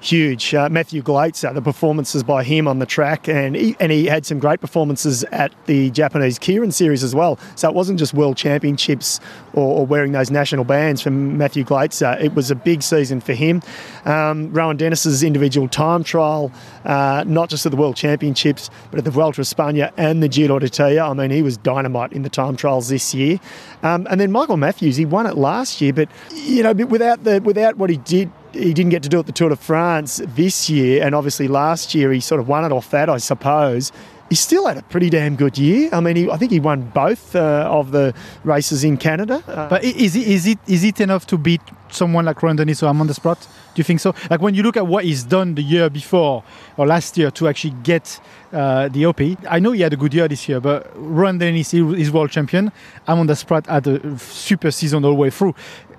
huge. 0.00 0.54
Uh, 0.54 0.68
Matthew 0.68 1.02
Glaetzer, 1.02 1.52
the 1.54 1.62
performances 1.62 2.22
by 2.22 2.42
him 2.42 2.66
on 2.66 2.78
the 2.78 2.86
track, 2.86 3.28
and 3.28 3.54
he, 3.54 3.76
and 3.78 3.92
he 3.92 4.06
had 4.06 4.26
some 4.26 4.38
great 4.38 4.60
performances 4.60 5.24
at 5.24 5.52
the 5.66 5.90
Japanese 5.90 6.38
Keirin 6.38 6.72
Series 6.72 7.04
as 7.04 7.14
well. 7.14 7.38
So 7.54 7.68
it 7.68 7.74
wasn't 7.74 7.98
just 7.98 8.14
World 8.14 8.36
Championships 8.36 9.20
or, 9.52 9.80
or 9.80 9.86
wearing 9.86 10.12
those 10.12 10.30
national 10.30 10.64
bands 10.64 11.02
from 11.02 11.36
Matthew 11.36 11.64
Glaetzer. 11.64 12.20
It 12.20 12.34
was 12.34 12.50
a 12.50 12.54
big 12.54 12.82
season 12.82 13.20
for 13.20 13.34
him. 13.34 13.62
Um, 14.04 14.52
Rohan 14.52 14.76
Dennis's 14.76 15.22
individual 15.22 15.68
time 15.68 16.02
trial, 16.02 16.50
uh, 16.84 17.24
not 17.26 17.50
just 17.50 17.66
at 17.66 17.72
the 17.72 17.76
World 17.76 17.96
Championships, 17.96 18.70
but 18.90 18.98
at 18.98 19.04
the 19.04 19.10
Vuelta 19.10 19.40
a 19.40 19.44
España 19.44 19.92
and 19.96 20.22
the 20.22 20.28
Giro 20.28 20.58
d'Italia. 20.58 21.02
I 21.02 21.12
mean, 21.12 21.30
he 21.30 21.42
was 21.42 21.56
dynamite 21.58 22.12
in 22.12 22.22
the 22.22 22.30
time 22.30 22.56
trials 22.56 22.88
this 22.88 23.14
year. 23.14 23.38
Um, 23.82 24.06
and 24.10 24.20
then 24.20 24.32
Michael 24.32 24.56
Matthews, 24.56 24.96
he 24.96 25.04
won 25.04 25.26
it 25.26 25.36
last 25.36 25.80
year, 25.80 25.92
but 25.92 26.08
you 26.32 26.62
know, 26.62 26.72
without 26.72 27.24
the 27.24 27.40
without 27.40 27.76
what 27.76 27.90
he 27.90 27.96
did 27.98 28.30
he 28.52 28.74
didn't 28.74 28.90
get 28.90 29.02
to 29.02 29.08
do 29.08 29.20
it 29.20 29.26
the 29.26 29.32
Tour 29.32 29.50
de 29.50 29.56
France 29.56 30.20
this 30.24 30.68
year, 30.68 31.04
and 31.04 31.14
obviously 31.14 31.48
last 31.48 31.94
year 31.94 32.12
he 32.12 32.20
sort 32.20 32.40
of 32.40 32.48
won 32.48 32.64
it 32.64 32.72
off 32.72 32.90
that, 32.90 33.08
I 33.08 33.18
suppose. 33.18 33.92
He 34.28 34.36
still 34.36 34.68
had 34.68 34.76
a 34.76 34.82
pretty 34.82 35.10
damn 35.10 35.34
good 35.34 35.58
year. 35.58 35.90
I 35.92 35.98
mean, 35.98 36.14
he, 36.14 36.30
I 36.30 36.36
think 36.36 36.52
he 36.52 36.60
won 36.60 36.82
both 36.82 37.34
uh, 37.34 37.68
of 37.68 37.90
the 37.90 38.14
races 38.44 38.84
in 38.84 38.96
Canada. 38.96 39.42
Uh, 39.48 39.68
but 39.68 39.82
is 39.82 40.14
it, 40.14 40.26
is 40.28 40.46
it 40.46 40.58
is 40.68 40.84
it 40.84 41.00
enough 41.00 41.26
to 41.28 41.36
beat 41.36 41.60
someone 41.88 42.24
like 42.26 42.40
Rohan 42.40 42.54
Dennis 42.54 42.80
or 42.80 42.90
Amanda 42.90 43.12
Spratt? 43.12 43.40
Do 43.74 43.80
you 43.80 43.82
think 43.82 43.98
so? 43.98 44.14
Like 44.30 44.40
when 44.40 44.54
you 44.54 44.62
look 44.62 44.76
at 44.76 44.86
what 44.86 45.04
he's 45.04 45.24
done 45.24 45.56
the 45.56 45.62
year 45.62 45.90
before 45.90 46.44
or 46.76 46.86
last 46.86 47.18
year 47.18 47.32
to 47.32 47.48
actually 47.48 47.74
get 47.82 48.20
uh, 48.52 48.88
the 48.88 49.02
Oppy, 49.02 49.36
I 49.48 49.58
know 49.58 49.72
he 49.72 49.80
had 49.80 49.92
a 49.92 49.96
good 49.96 50.14
year 50.14 50.28
this 50.28 50.48
year, 50.48 50.60
but 50.60 50.92
Rohan 50.94 51.38
Dennis 51.38 51.74
is 51.74 52.12
world 52.12 52.30
champion. 52.30 52.70
Amanda 53.08 53.34
Spratt 53.34 53.66
had 53.66 53.88
a 53.88 54.16
super 54.18 54.70
season 54.70 55.04
all 55.04 55.10
the 55.10 55.16
way 55.16 55.30
through. 55.30 55.56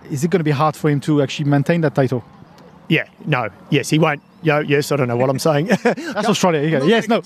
Is 0.09 0.23
it 0.23 0.31
going 0.31 0.39
to 0.39 0.45
be 0.45 0.51
hard 0.51 0.77
for 0.77 0.89
him 0.89 1.01
to 1.01 1.21
actually 1.21 1.49
maintain 1.49 1.81
that 1.81 1.95
title? 1.95 2.23
Yeah, 2.91 3.07
no, 3.25 3.47
yes, 3.69 3.89
he 3.89 3.99
won't. 3.99 4.21
Yo, 4.43 4.59
yes, 4.59 4.91
I 4.91 4.97
don't 4.97 5.07
know 5.07 5.15
what 5.15 5.29
I'm 5.29 5.39
saying. 5.39 5.67
That's 5.83 6.27
Australia. 6.27 6.61
You 6.61 6.79
go, 6.79 6.85
yes, 6.85 7.07
no. 7.07 7.21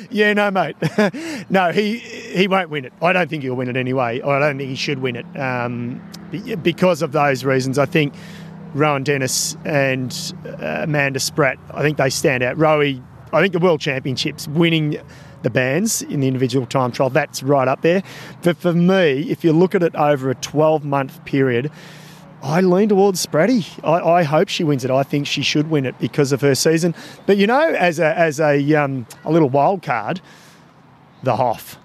yeah, 0.12 0.32
no, 0.32 0.48
mate. 0.52 0.76
no, 1.50 1.72
he 1.72 1.98
he 1.98 2.46
won't 2.46 2.70
win 2.70 2.84
it. 2.84 2.92
I 3.02 3.12
don't 3.12 3.28
think 3.28 3.42
he'll 3.42 3.56
win 3.56 3.68
it 3.68 3.76
anyway. 3.76 4.22
I 4.22 4.38
don't 4.38 4.58
think 4.58 4.70
he 4.70 4.76
should 4.76 5.00
win 5.00 5.16
it 5.16 5.26
um, 5.36 6.00
because 6.62 7.02
of 7.02 7.10
those 7.10 7.44
reasons. 7.44 7.80
I 7.80 7.86
think 7.86 8.14
Rohan 8.74 9.02
Dennis 9.02 9.56
and 9.64 10.16
uh, 10.46 10.82
Amanda 10.82 11.18
Spratt. 11.18 11.58
I 11.72 11.82
think 11.82 11.98
they 11.98 12.08
stand 12.08 12.44
out. 12.44 12.56
Rowie, 12.56 13.02
I 13.32 13.40
think 13.40 13.54
the 13.54 13.58
World 13.58 13.80
Championships 13.80 14.46
winning 14.46 15.00
the 15.42 15.50
bands 15.50 16.02
in 16.02 16.20
the 16.20 16.28
individual 16.28 16.64
time 16.64 16.92
trial. 16.92 17.10
That's 17.10 17.42
right 17.42 17.66
up 17.66 17.82
there. 17.82 18.04
But 18.42 18.56
for 18.56 18.72
me, 18.72 19.22
if 19.28 19.42
you 19.42 19.52
look 19.52 19.74
at 19.74 19.82
it 19.82 19.96
over 19.96 20.30
a 20.30 20.36
12 20.36 20.84
month 20.84 21.24
period 21.24 21.72
I 22.42 22.60
lean 22.60 22.88
towards 22.88 23.24
Spratty. 23.24 23.64
I, 23.84 24.00
I, 24.00 24.22
hope 24.24 24.48
she 24.48 24.64
wins 24.64 24.84
it. 24.84 24.90
I 24.90 25.04
think 25.04 25.28
she 25.28 25.42
should 25.42 25.70
win 25.70 25.86
it 25.86 25.96
because 26.00 26.32
of 26.32 26.40
her 26.40 26.56
season. 26.56 26.92
But 27.24 27.36
you 27.36 27.46
know, 27.46 27.60
as 27.60 28.00
a 28.00 28.18
as 28.18 28.40
a 28.40 28.74
um, 28.74 29.06
a 29.24 29.30
little 29.30 29.48
wild 29.48 29.82
card, 29.82 30.20
the 31.22 31.36
Hoff, 31.36 31.78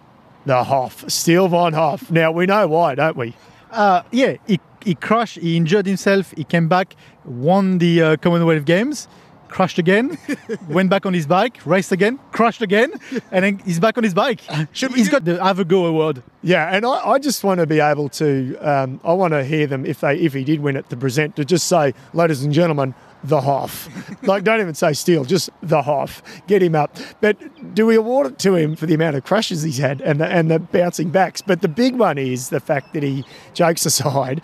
the 0.46 0.64
Hoff, 0.64 1.08
Steele 1.10 1.48
von 1.48 1.74
Hoff. 1.74 2.10
Now 2.10 2.32
we 2.32 2.48
know 2.48 2.68
why, 2.68 2.96
don't 2.96 3.16
we? 3.16 3.36
Uh, 3.70 4.02
yeah, 4.12 4.38
he, 4.48 4.60
he 4.84 4.96
crashed. 4.96 5.38
He 5.38 5.58
injured 5.58 5.86
himself. 5.86 6.34
He 6.36 6.44
came 6.44 6.68
back, 6.68 6.96
won 7.24 7.78
the 7.78 8.02
uh, 8.02 8.18
Commonwealth 8.18 8.66
Games. 8.66 9.08
Crashed 9.50 9.80
again, 9.80 10.18
went 10.70 10.90
back 10.90 11.06
on 11.06 11.14
his 11.14 11.26
bike, 11.26 11.66
raced 11.66 11.92
again, 11.92 12.20
crashed 12.32 12.62
again, 12.62 12.94
and 13.32 13.44
then 13.44 13.60
he's 13.60 13.80
back 13.80 13.98
on 13.98 14.04
his 14.04 14.14
bike. 14.14 14.42
Should 14.72 14.92
we 14.92 14.98
he's 14.98 15.08
do- 15.08 15.12
got 15.12 15.26
the 15.26 15.44
Have 15.44 15.60
a 15.60 15.66
Go 15.66 15.86
award. 15.86 16.24
Yeah, 16.44 16.74
and 16.74 16.86
I, 16.86 17.12
I 17.12 17.20
just 17.20 17.44
want 17.44 17.60
to 17.60 17.68
be 17.68 17.80
able 17.80 18.10
to. 18.10 18.58
Um, 18.58 19.02
I 19.04 19.14
want 19.14 19.34
to 19.34 19.44
hear 19.44 19.68
them 19.68 19.86
if 19.86 20.02
they 20.02 20.18
if 20.18 20.34
he 20.34 20.44
did 20.44 20.60
win 20.62 20.76
it 20.76 20.90
to 20.90 20.98
present 20.98 21.36
to 21.36 21.46
just 21.46 21.68
say, 21.68 21.94
ladies 22.14 22.44
and 22.44 22.54
gentlemen, 22.54 22.94
the 23.24 23.42
Hoff. 23.42 23.90
like, 24.24 24.44
don't 24.44 24.60
even 24.60 24.74
say 24.74 24.94
Steele, 24.94 25.26
just 25.26 25.50
the 25.62 25.82
Hoff. 25.82 26.22
Get 26.48 26.62
him 26.62 26.76
up. 26.76 26.96
But 27.22 27.38
do 27.74 27.86
we 27.86 27.96
award 27.96 28.28
it 28.28 28.40
to 28.40 28.56
him 28.56 28.76
for 28.76 28.86
the 28.86 28.94
amount 28.94 29.16
of 29.16 29.24
crashes 29.24 29.64
he's 29.64 29.78
had 29.78 30.02
and 30.02 30.20
the, 30.22 30.28
and 30.28 30.50
the 30.52 30.60
bouncing 30.60 31.10
backs? 31.10 31.42
But 31.42 31.62
the 31.62 31.68
big 31.68 31.96
one 31.96 32.18
is 32.18 32.50
the 32.50 32.60
fact 32.60 32.94
that 32.94 33.04
he, 33.04 33.26
jokes 33.54 33.86
aside, 33.86 34.42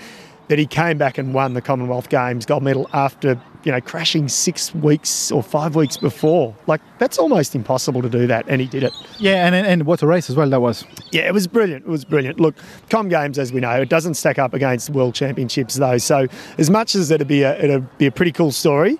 that 0.47 0.59
he 0.59 0.65
came 0.65 0.97
back 0.97 1.17
and 1.17 1.33
won 1.33 1.53
the 1.53 1.61
Commonwealth 1.61 2.09
Games 2.09 2.45
gold 2.45 2.63
medal 2.63 2.89
after 2.93 3.39
you 3.63 3.71
know 3.71 3.79
crashing 3.81 4.27
six 4.27 4.73
weeks 4.75 5.31
or 5.31 5.41
five 5.41 5.75
weeks 5.75 5.97
before. 5.97 6.55
Like 6.67 6.81
that's 6.99 7.17
almost 7.17 7.55
impossible 7.55 8.01
to 8.01 8.09
do 8.09 8.27
that, 8.27 8.45
and 8.47 8.59
he 8.61 8.67
did 8.67 8.83
it. 8.83 8.93
Yeah, 9.19 9.45
and, 9.45 9.55
and 9.55 9.85
what 9.85 10.01
a 10.01 10.07
race 10.07 10.29
as 10.29 10.35
well 10.35 10.49
that 10.49 10.61
was. 10.61 10.85
Yeah, 11.11 11.23
it 11.23 11.33
was 11.33 11.47
brilliant. 11.47 11.85
It 11.85 11.89
was 11.89 12.05
brilliant. 12.05 12.39
Look, 12.39 12.55
Com 12.89 13.09
Games, 13.09 13.39
as 13.39 13.53
we 13.53 13.61
know, 13.61 13.81
it 13.81 13.89
doesn't 13.89 14.15
stack 14.15 14.39
up 14.39 14.53
against 14.53 14.89
World 14.89 15.15
Championships 15.15 15.75
though. 15.75 15.97
So 15.97 16.27
as 16.57 16.69
much 16.69 16.95
as 16.95 17.09
it'd 17.11 17.27
be 17.27 17.43
a 17.43 17.57
it'd 17.57 17.97
be 17.97 18.05
a 18.05 18.11
pretty 18.11 18.31
cool 18.31 18.51
story. 18.51 18.99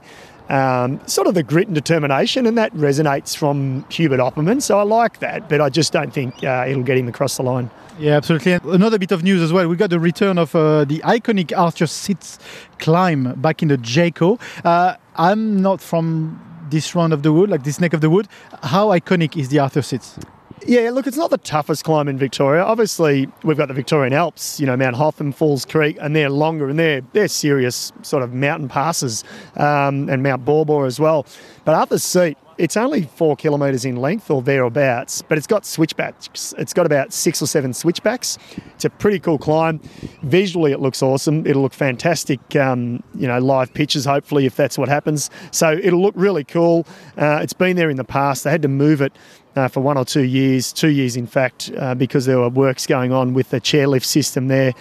Um, 0.53 1.00
sort 1.07 1.25
of 1.25 1.33
the 1.33 1.41
grit 1.41 1.67
and 1.67 1.74
determination, 1.74 2.45
and 2.45 2.55
that 2.60 2.72
resonates 2.75 3.36
from 3.36 3.86
Hubert 3.89 4.19
Opperman. 4.19 4.62
So 4.62 4.77
I 4.77 4.83
like 4.83 5.17
that, 5.19 5.50
but 5.50 5.62
I 5.62 5.69
just 5.69 5.91
don't 5.91 6.13
think 6.13 6.43
uh, 6.43 6.65
it'll 6.67 6.83
get 6.83 6.95
him 6.95 7.07
across 7.07 7.38
the 7.38 7.43
line. 7.43 7.72
Yeah, 7.98 8.17
absolutely. 8.17 8.53
And 8.53 8.63
another 8.65 9.00
bit 9.00 9.12
of 9.12 9.24
news 9.24 9.41
as 9.41 9.51
well. 9.51 9.67
We 9.67 9.75
got 9.75 9.89
the 9.89 10.00
return 10.00 10.38
of 10.38 10.55
uh, 10.55 10.86
the 10.86 11.00
iconic 11.00 11.57
Arthur's 11.57 11.91
Seat 11.91 12.38
climb 12.77 13.33
back 13.41 13.63
in 13.63 13.69
the 13.69 13.77
Jayco. 13.79 14.39
Uh, 14.63 14.95
I'm 15.15 15.62
not 15.62 15.81
from 15.81 16.39
this 16.69 16.93
round 16.93 17.13
of 17.13 17.24
the 17.24 17.33
wood, 17.33 17.50
like 17.50 17.63
this 17.63 17.79
neck 17.79 17.93
of 17.93 18.01
the 18.01 18.10
wood. 18.10 18.27
How 18.62 18.89
iconic 18.89 19.36
is 19.36 19.50
the 19.50 19.57
Arthur's 19.57 19.88
Seat? 19.88 20.17
Yeah, 20.65 20.91
look, 20.91 21.08
it's 21.08 21.17
not 21.17 21.29
the 21.29 21.38
toughest 21.38 21.84
climb 21.84 22.08
in 22.08 22.17
Victoria. 22.17 22.63
Obviously, 22.63 23.27
we've 23.43 23.58
got 23.58 23.67
the 23.67 23.74
Victorian 23.74 24.13
Alps, 24.13 24.60
you 24.60 24.65
know, 24.65 24.77
Mount 24.77 24.96
Hotham, 24.96 25.34
Falls 25.34 25.65
Creek, 25.65 25.98
and 26.00 26.15
they're 26.15 26.29
longer 26.29 26.70
and 26.70 26.79
they're 26.79 27.01
they're 27.12 27.27
serious 27.27 27.91
sort 28.01 28.24
of 28.24 28.34
mountain 28.34 28.70
passes, 28.70 29.24
um, 29.58 30.10
and 30.10 30.24
Mount 30.24 30.46
Baw 30.46 30.63
Baw 30.63 30.86
as 30.86 31.00
well. 31.00 31.25
But 31.65 31.75
Arthur's 31.75 32.03
Seat, 32.03 32.38
it's 32.58 32.77
only 32.77 33.03
four 33.03 33.36
kilometres 33.36 33.84
in 33.84 33.98
length 33.98 34.29
or 34.29 34.41
thereabouts, 34.41 35.22
but 35.24 35.38
it's 35.38 35.48
got 35.48 35.65
switchbacks. 35.65 36.53
It's 36.58 36.74
got 36.74 36.86
about 36.86 37.12
six 37.12 37.41
or 37.41 37.48
seven 37.48 37.74
switchbacks. 37.74 38.38
It's 38.75 38.86
a 38.86 38.89
pretty 38.89 39.20
cool 39.20 39.38
climb. 39.38 39.79
Visually, 40.22 40.72
it 40.72 40.79
looks 40.79 41.01
awesome. 41.01 41.46
It'll 41.46 41.63
look 41.63 41.74
fantastic, 41.74 42.55
um, 42.55 43.03
you 43.15 43.27
know, 43.27 43.39
live 43.39 43.74
pictures, 43.74 44.05
hopefully, 44.05 44.46
if 44.46 44.55
that's 44.55 44.77
what 44.77 44.88
happens. 44.88 45.29
So 45.51 45.74
it'll 45.74 46.01
look 46.01 46.15
really 46.15 46.43
cool. 46.43 46.86
Uh, 47.17 47.39
it's 47.41 47.53
been 47.53 47.75
there 47.75 47.89
in 47.89 47.98
the 47.98 48.03
past. 48.03 48.43
They 48.43 48.51
had 48.51 48.62
to 48.62 48.67
move 48.67 49.01
it 49.01 49.13
uh, 49.55 49.67
for 49.67 49.81
one 49.81 49.98
or 49.98 50.05
two 50.05 50.24
years, 50.24 50.74
two 50.74 50.89
years 50.89 51.15
in 51.15 51.27
fact, 51.27 51.72
uh, 51.77 51.95
because 51.95 52.25
there 52.25 52.39
were 52.39 52.50
works 52.50 52.88
going 52.88 53.12
on 53.12 53.33
with 53.33 53.50
the 53.50 53.62
chairlift 53.62 54.05
system 54.05 54.48
there. 54.48 54.74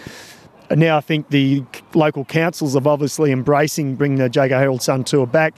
Now 0.71 0.97
I 0.97 1.01
think 1.01 1.29
the 1.29 1.63
local 1.93 2.25
councils 2.25 2.73
have 2.73 2.87
obviously 2.87 3.31
embracing 3.31 3.95
bringing 3.95 4.17
the 4.17 4.29
Jayco 4.29 4.57
Herald 4.57 4.81
Sun 4.81 5.03
Tour 5.03 5.27
back. 5.27 5.55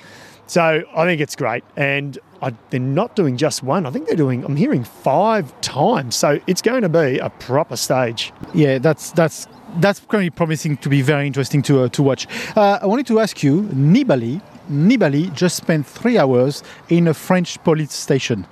So 0.48 0.84
I 0.96 1.06
think 1.06 1.22
it's 1.22 1.36
great. 1.36 1.64
And 1.76 2.20
I, 2.42 2.54
they're 2.70 2.80
not 2.80 3.16
doing 3.16 3.38
just 3.38 3.64
one. 3.64 3.86
I 3.86 3.92
think 3.92 4.08
they're 4.08 4.16
doing, 4.16 4.44
I'm 4.44 4.56
hearing 4.56 4.84
five 4.84 5.60
times. 5.62 6.16
So 6.16 6.40
it's 6.48 6.62
going 6.62 6.84
to 6.84 6.90
be 6.90 7.18
a 7.18 7.30
proper 7.30 7.76
stage. 7.76 8.32
Yeah, 8.54 8.78
that's 8.78 9.12
that's 9.12 9.48
that's 9.78 10.00
going 10.02 10.26
to 10.26 10.32
be 10.32 10.36
promising 10.36 10.78
to 10.78 10.90
be 10.90 11.02
very 11.02 11.28
interesting 11.28 11.62
to 11.64 11.82
uh, 11.82 11.90
to 11.90 12.04
watch. 12.04 12.28
Uh, 12.56 12.80
I 12.82 12.86
wanted 12.86 13.08
to 13.08 13.20
ask 13.20 13.42
you, 13.42 13.64
Nibali, 13.74 14.42
Nibali 14.70 15.34
just 15.34 15.58
spent 15.58 15.86
three 15.86 16.18
hours 16.18 16.64
in 16.90 17.08
a 17.08 17.14
French 17.14 17.62
police 17.64 17.94
station. 17.94 18.46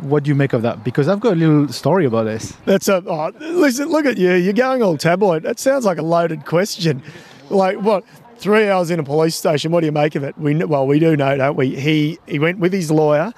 What 0.00 0.24
do 0.24 0.28
you 0.28 0.34
make 0.34 0.52
of 0.52 0.62
that? 0.62 0.84
Because 0.84 1.08
I've 1.08 1.20
got 1.20 1.34
a 1.34 1.36
little 1.36 1.68
story 1.68 2.04
about 2.04 2.24
this. 2.24 2.52
That's 2.64 2.88
a, 2.88 3.02
oh, 3.06 3.32
listen, 3.38 3.88
look 3.88 4.06
at 4.06 4.18
you. 4.18 4.34
You're 4.34 4.52
going 4.52 4.82
all 4.82 4.96
tabloid. 4.96 5.42
That 5.42 5.58
sounds 5.58 5.84
like 5.84 5.98
a 5.98 6.02
loaded 6.02 6.44
question. 6.44 7.02
Like, 7.50 7.78
what? 7.78 8.04
Three 8.38 8.68
hours 8.68 8.90
in 8.90 9.00
a 9.00 9.02
police 9.02 9.34
station. 9.34 9.72
What 9.72 9.80
do 9.80 9.86
you 9.86 9.92
make 9.92 10.14
of 10.14 10.22
it? 10.22 10.36
We 10.36 10.54
well, 10.62 10.86
we 10.86 10.98
do 10.98 11.16
know, 11.16 11.36
don't 11.38 11.56
we? 11.56 11.74
He 11.74 12.18
he 12.26 12.38
went 12.38 12.58
with 12.58 12.70
his 12.70 12.90
lawyer, 12.90 13.32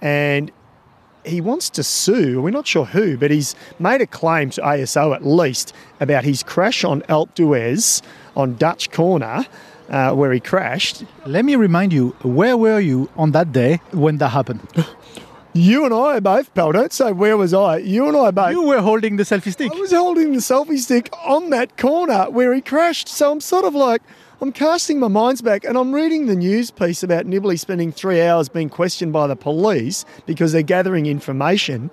and 0.00 0.50
he 1.24 1.40
wants 1.40 1.68
to 1.70 1.82
sue. 1.82 2.40
We're 2.40 2.50
not 2.50 2.66
sure 2.66 2.86
who, 2.86 3.18
but 3.18 3.30
he's 3.30 3.54
made 3.78 4.00
a 4.00 4.06
claim 4.06 4.50
to 4.50 4.62
ASO 4.62 5.14
at 5.14 5.26
least 5.26 5.74
about 6.00 6.24
his 6.24 6.42
crash 6.42 6.82
on 6.84 7.02
Alpe 7.02 7.34
d'Huez 7.34 8.02
on 8.36 8.56
Dutch 8.56 8.90
Corner, 8.90 9.46
uh, 9.90 10.14
where 10.14 10.32
he 10.32 10.40
crashed. 10.40 11.04
Let 11.26 11.44
me 11.44 11.56
remind 11.56 11.92
you, 11.92 12.10
where 12.22 12.56
were 12.56 12.80
you 12.80 13.10
on 13.16 13.32
that 13.32 13.52
day 13.52 13.80
when 13.92 14.18
that 14.18 14.30
happened? 14.30 14.66
You 15.54 15.84
and 15.84 15.94
I 15.94 16.20
both, 16.20 16.52
pal. 16.54 16.72
Don't 16.72 16.92
say 16.92 17.12
where 17.12 17.36
was 17.36 17.54
I. 17.54 17.78
You 17.78 18.06
and 18.08 18.16
I 18.16 18.30
both. 18.30 18.52
You 18.52 18.62
were 18.62 18.80
holding 18.80 19.16
the 19.16 19.22
selfie 19.22 19.52
stick. 19.52 19.72
I 19.72 19.76
was 19.76 19.92
holding 19.92 20.32
the 20.32 20.38
selfie 20.38 20.78
stick 20.78 21.10
on 21.24 21.50
that 21.50 21.76
corner 21.76 22.30
where 22.30 22.52
he 22.54 22.60
crashed. 22.60 23.08
So 23.08 23.32
I'm 23.32 23.40
sort 23.40 23.64
of 23.64 23.74
like, 23.74 24.02
I'm 24.40 24.52
casting 24.52 25.00
my 25.00 25.08
minds 25.08 25.42
back 25.42 25.64
and 25.64 25.76
I'm 25.76 25.92
reading 25.92 26.26
the 26.26 26.36
news 26.36 26.70
piece 26.70 27.02
about 27.02 27.26
Nibali 27.26 27.58
spending 27.58 27.90
three 27.90 28.22
hours 28.22 28.48
being 28.48 28.68
questioned 28.68 29.12
by 29.12 29.26
the 29.26 29.36
police 29.36 30.04
because 30.26 30.52
they're 30.52 30.62
gathering 30.62 31.06
information. 31.06 31.90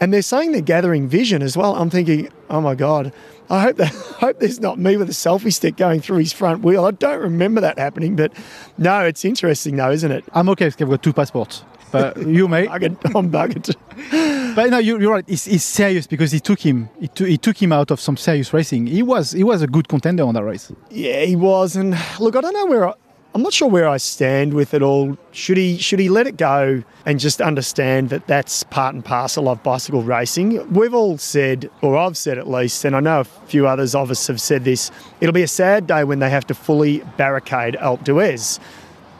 And 0.00 0.12
they're 0.14 0.22
saying 0.22 0.52
they're 0.52 0.62
gathering 0.62 1.06
vision 1.06 1.42
as 1.42 1.56
well. 1.56 1.76
I'm 1.76 1.90
thinking, 1.90 2.30
oh 2.48 2.62
my 2.62 2.74
God, 2.74 3.12
I 3.50 3.60
hope 3.60 3.76
that 3.76 3.92
I 3.92 3.96
hope 4.20 4.40
there's 4.40 4.58
not 4.58 4.78
me 4.78 4.96
with 4.96 5.10
a 5.10 5.12
selfie 5.12 5.52
stick 5.52 5.76
going 5.76 6.00
through 6.00 6.18
his 6.18 6.32
front 6.32 6.62
wheel. 6.62 6.86
I 6.86 6.92
don't 6.92 7.20
remember 7.20 7.60
that 7.60 7.78
happening, 7.78 8.16
but 8.16 8.32
no, 8.78 9.04
it's 9.04 9.24
interesting 9.24 9.76
though, 9.76 9.90
isn't 9.90 10.10
it? 10.10 10.24
I'm 10.32 10.48
okay 10.48 10.66
because 10.66 10.82
I've 10.82 10.88
got 10.88 11.02
two 11.02 11.12
passports. 11.12 11.62
But 11.90 12.16
you 12.26 12.48
may. 12.48 12.68
I'm 12.68 13.30
buggered. 13.30 13.74
But 14.52 14.70
no, 14.70 14.78
you, 14.78 14.98
you're 14.98 15.12
right. 15.12 15.24
It's, 15.28 15.46
it's 15.46 15.62
serious 15.62 16.08
because 16.08 16.32
he 16.32 16.40
took 16.40 16.58
him. 16.58 16.88
He, 16.98 17.06
took 17.06 17.28
he 17.28 17.38
took 17.38 17.62
him 17.62 17.72
out 17.72 17.92
of 17.92 18.00
some 18.00 18.16
serious 18.16 18.52
racing. 18.52 18.88
He 18.88 19.00
was 19.00 19.30
he 19.30 19.44
was 19.44 19.62
a 19.62 19.68
good 19.68 19.86
contender 19.86 20.24
on 20.24 20.34
that 20.34 20.42
race. 20.42 20.72
Yeah, 20.90 21.20
he 21.20 21.36
was. 21.36 21.76
And 21.76 21.96
look, 22.18 22.34
I 22.34 22.40
don't 22.40 22.54
know 22.54 22.66
where 22.66 22.88
I, 22.88 22.94
I'm 23.32 23.42
not 23.42 23.52
sure 23.52 23.68
where 23.68 23.88
I 23.88 23.96
stand 23.98 24.54
with 24.54 24.74
it 24.74 24.82
all. 24.82 25.16
Should 25.30 25.56
he 25.56 25.78
should 25.78 26.00
he 26.00 26.08
let 26.08 26.26
it 26.26 26.36
go 26.36 26.82
and 27.06 27.20
just 27.20 27.40
understand 27.40 28.08
that 28.10 28.26
that's 28.26 28.64
part 28.64 28.92
and 28.94 29.04
parcel 29.04 29.48
of 29.48 29.62
bicycle 29.62 30.02
racing? 30.02 30.72
We've 30.72 30.94
all 30.94 31.16
said, 31.16 31.70
or 31.80 31.96
I've 31.96 32.16
said 32.16 32.38
at 32.38 32.48
least, 32.48 32.84
and 32.84 32.96
I 32.96 33.00
know 33.00 33.20
a 33.20 33.24
few 33.24 33.68
others 33.68 33.94
of 33.94 34.10
us 34.10 34.26
have 34.26 34.40
said 34.40 34.64
this. 34.64 34.90
It'll 35.20 35.32
be 35.32 35.44
a 35.44 35.48
sad 35.48 35.86
day 35.86 36.02
when 36.02 36.18
they 36.18 36.30
have 36.30 36.46
to 36.48 36.54
fully 36.54 37.04
barricade 37.16 37.76
Alpe 37.80 38.02
d'Huez. 38.02 38.58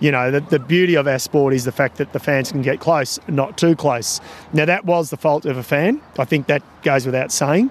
You 0.01 0.11
know, 0.11 0.31
the, 0.31 0.41
the 0.41 0.59
beauty 0.59 0.95
of 0.95 1.07
our 1.07 1.19
sport 1.19 1.53
is 1.55 1.65
the 1.65 1.73
fact 1.73 1.97
that 1.99 2.13
the 2.13 2.19
fans 2.19 2.51
can 2.51 2.63
get 2.63 2.81
close, 2.81 3.19
not 3.29 3.59
too 3.59 3.77
close. 3.77 4.21
Now, 4.53 4.65
that 4.65 4.85
was 4.87 5.11
the 5.11 5.17
fault 5.17 5.45
of 5.45 5.57
a 5.57 5.63
fan. 5.63 6.01
I 6.19 6.25
think 6.25 6.47
that 6.47 6.63
goes 6.83 7.07
without 7.07 7.31
saying. 7.31 7.71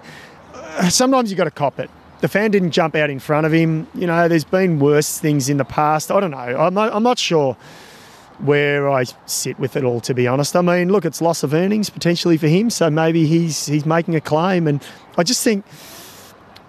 Uh, 0.54 0.90
Sometimes 0.90 1.32
you've 1.32 1.38
got 1.38 1.46
to 1.46 1.52
cop 1.52 1.80
it. 1.80 1.90
The 2.22 2.28
fan 2.28 2.52
didn't 2.52 2.72
jump 2.72 2.96
out 2.96 3.10
in 3.10 3.20
front 3.20 3.46
of 3.48 3.52
him. 3.52 3.88
You 3.96 4.06
know, 4.06 4.28
there's 4.28 4.44
been 4.44 4.80
worse 4.80 5.20
things 5.20 5.50
in 5.50 5.58
the 5.58 5.66
past. 5.66 6.12
I 6.12 6.20
don't 6.20 6.32
know. 6.32 6.38
I'm 6.38 6.74
not, 6.74 6.94
I'm 6.94 7.04
not 7.04 7.18
sure 7.18 7.56
where 8.40 8.90
I 8.90 9.06
sit 9.26 9.60
with 9.60 9.76
it 9.76 9.84
all, 9.84 10.00
to 10.02 10.14
be 10.14 10.28
honest. 10.28 10.56
I 10.56 10.62
mean, 10.62 10.92
look, 10.92 11.06
it's 11.06 11.22
loss 11.22 11.44
of 11.44 11.54
earnings 11.54 11.90
potentially 11.90 12.38
for 12.38 12.48
him, 12.48 12.70
so 12.70 12.90
maybe 12.90 13.26
he's 13.26 13.66
he's 13.66 13.86
making 13.86 14.16
a 14.16 14.22
claim, 14.22 14.68
and 14.68 14.82
I 15.18 15.24
just 15.24 15.44
think 15.44 15.66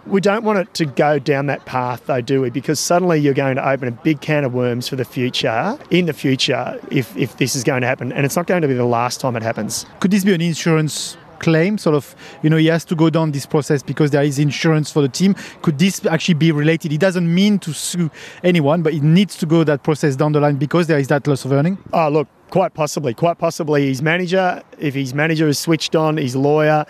we 0.06 0.20
don't 0.20 0.44
want 0.44 0.58
it 0.58 0.74
to 0.74 0.84
go 0.84 1.18
down 1.18 1.46
that 1.46 1.64
path, 1.66 2.06
though, 2.06 2.20
do 2.20 2.40
we? 2.42 2.50
Because 2.50 2.80
suddenly 2.80 3.18
you're 3.18 3.34
going 3.34 3.56
to 3.56 3.68
open 3.68 3.88
a 3.88 3.92
big 3.92 4.20
can 4.20 4.44
of 4.44 4.54
worms 4.54 4.88
for 4.88 4.96
the 4.96 5.04
future, 5.04 5.78
in 5.90 6.06
the 6.06 6.12
future, 6.12 6.78
if, 6.90 7.16
if 7.16 7.36
this 7.36 7.54
is 7.54 7.64
going 7.64 7.82
to 7.82 7.86
happen. 7.86 8.12
And 8.12 8.24
it's 8.24 8.36
not 8.36 8.46
going 8.46 8.62
to 8.62 8.68
be 8.68 8.74
the 8.74 8.84
last 8.84 9.20
time 9.20 9.36
it 9.36 9.42
happens. 9.42 9.86
Could 10.00 10.10
this 10.10 10.24
be 10.24 10.34
an 10.34 10.40
insurance 10.40 11.16
claim? 11.38 11.78
Sort 11.78 11.96
of, 11.96 12.14
you 12.42 12.50
know, 12.50 12.56
he 12.56 12.66
has 12.66 12.84
to 12.86 12.94
go 12.94 13.10
down 13.10 13.32
this 13.32 13.46
process 13.46 13.82
because 13.82 14.10
there 14.10 14.22
is 14.22 14.38
insurance 14.38 14.90
for 14.90 15.02
the 15.02 15.08
team. 15.08 15.34
Could 15.62 15.78
this 15.78 16.04
actually 16.06 16.34
be 16.34 16.52
related? 16.52 16.92
He 16.92 16.98
doesn't 16.98 17.32
mean 17.32 17.58
to 17.60 17.72
sue 17.72 18.10
anyone, 18.44 18.82
but 18.82 18.92
he 18.92 19.00
needs 19.00 19.36
to 19.38 19.46
go 19.46 19.64
that 19.64 19.82
process 19.82 20.16
down 20.16 20.32
the 20.32 20.40
line 20.40 20.56
because 20.56 20.86
there 20.86 20.98
is 20.98 21.08
that 21.08 21.26
loss 21.26 21.44
of 21.44 21.52
earning. 21.52 21.78
Oh, 21.92 22.08
look, 22.08 22.28
quite 22.50 22.74
possibly. 22.74 23.14
Quite 23.14 23.38
possibly 23.38 23.88
his 23.88 24.02
manager, 24.02 24.62
if 24.78 24.94
his 24.94 25.14
manager 25.14 25.48
is 25.48 25.58
switched 25.58 25.96
on, 25.96 26.16
his 26.16 26.36
lawyer, 26.36 26.84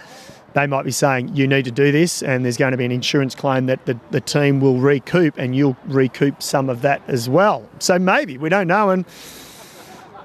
they 0.54 0.66
might 0.66 0.85
be 0.85 0.90
saying, 0.90 1.35
you 1.37 1.47
need 1.47 1.64
to 1.64 1.71
do 1.71 1.92
this, 1.92 2.23
and 2.23 2.45
there's 2.45 2.57
going 2.57 2.73
to 2.73 2.76
be 2.76 2.85
an 2.85 2.92
insurance 2.92 3.35
claim 3.35 3.66
that 3.66 3.87
the, 3.87 3.99
the 4.11 4.21
team 4.21 4.61
will 4.61 4.78
recoup, 4.78 5.38
and 5.38 5.54
you'll 5.54 5.76
recoup 5.87 6.42
some 6.42 6.69
of 6.69 6.83
that 6.83 7.02
as 7.07 7.28
well. 7.28 7.69
So 7.78 7.99
maybe, 7.99 8.37
we 8.37 8.49
don't 8.49 8.66
know. 8.66 8.90
And, 8.90 9.04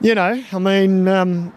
you 0.02 0.16
know, 0.16 0.44
I 0.52 0.60
mean, 0.60 1.08
um, 1.08 1.54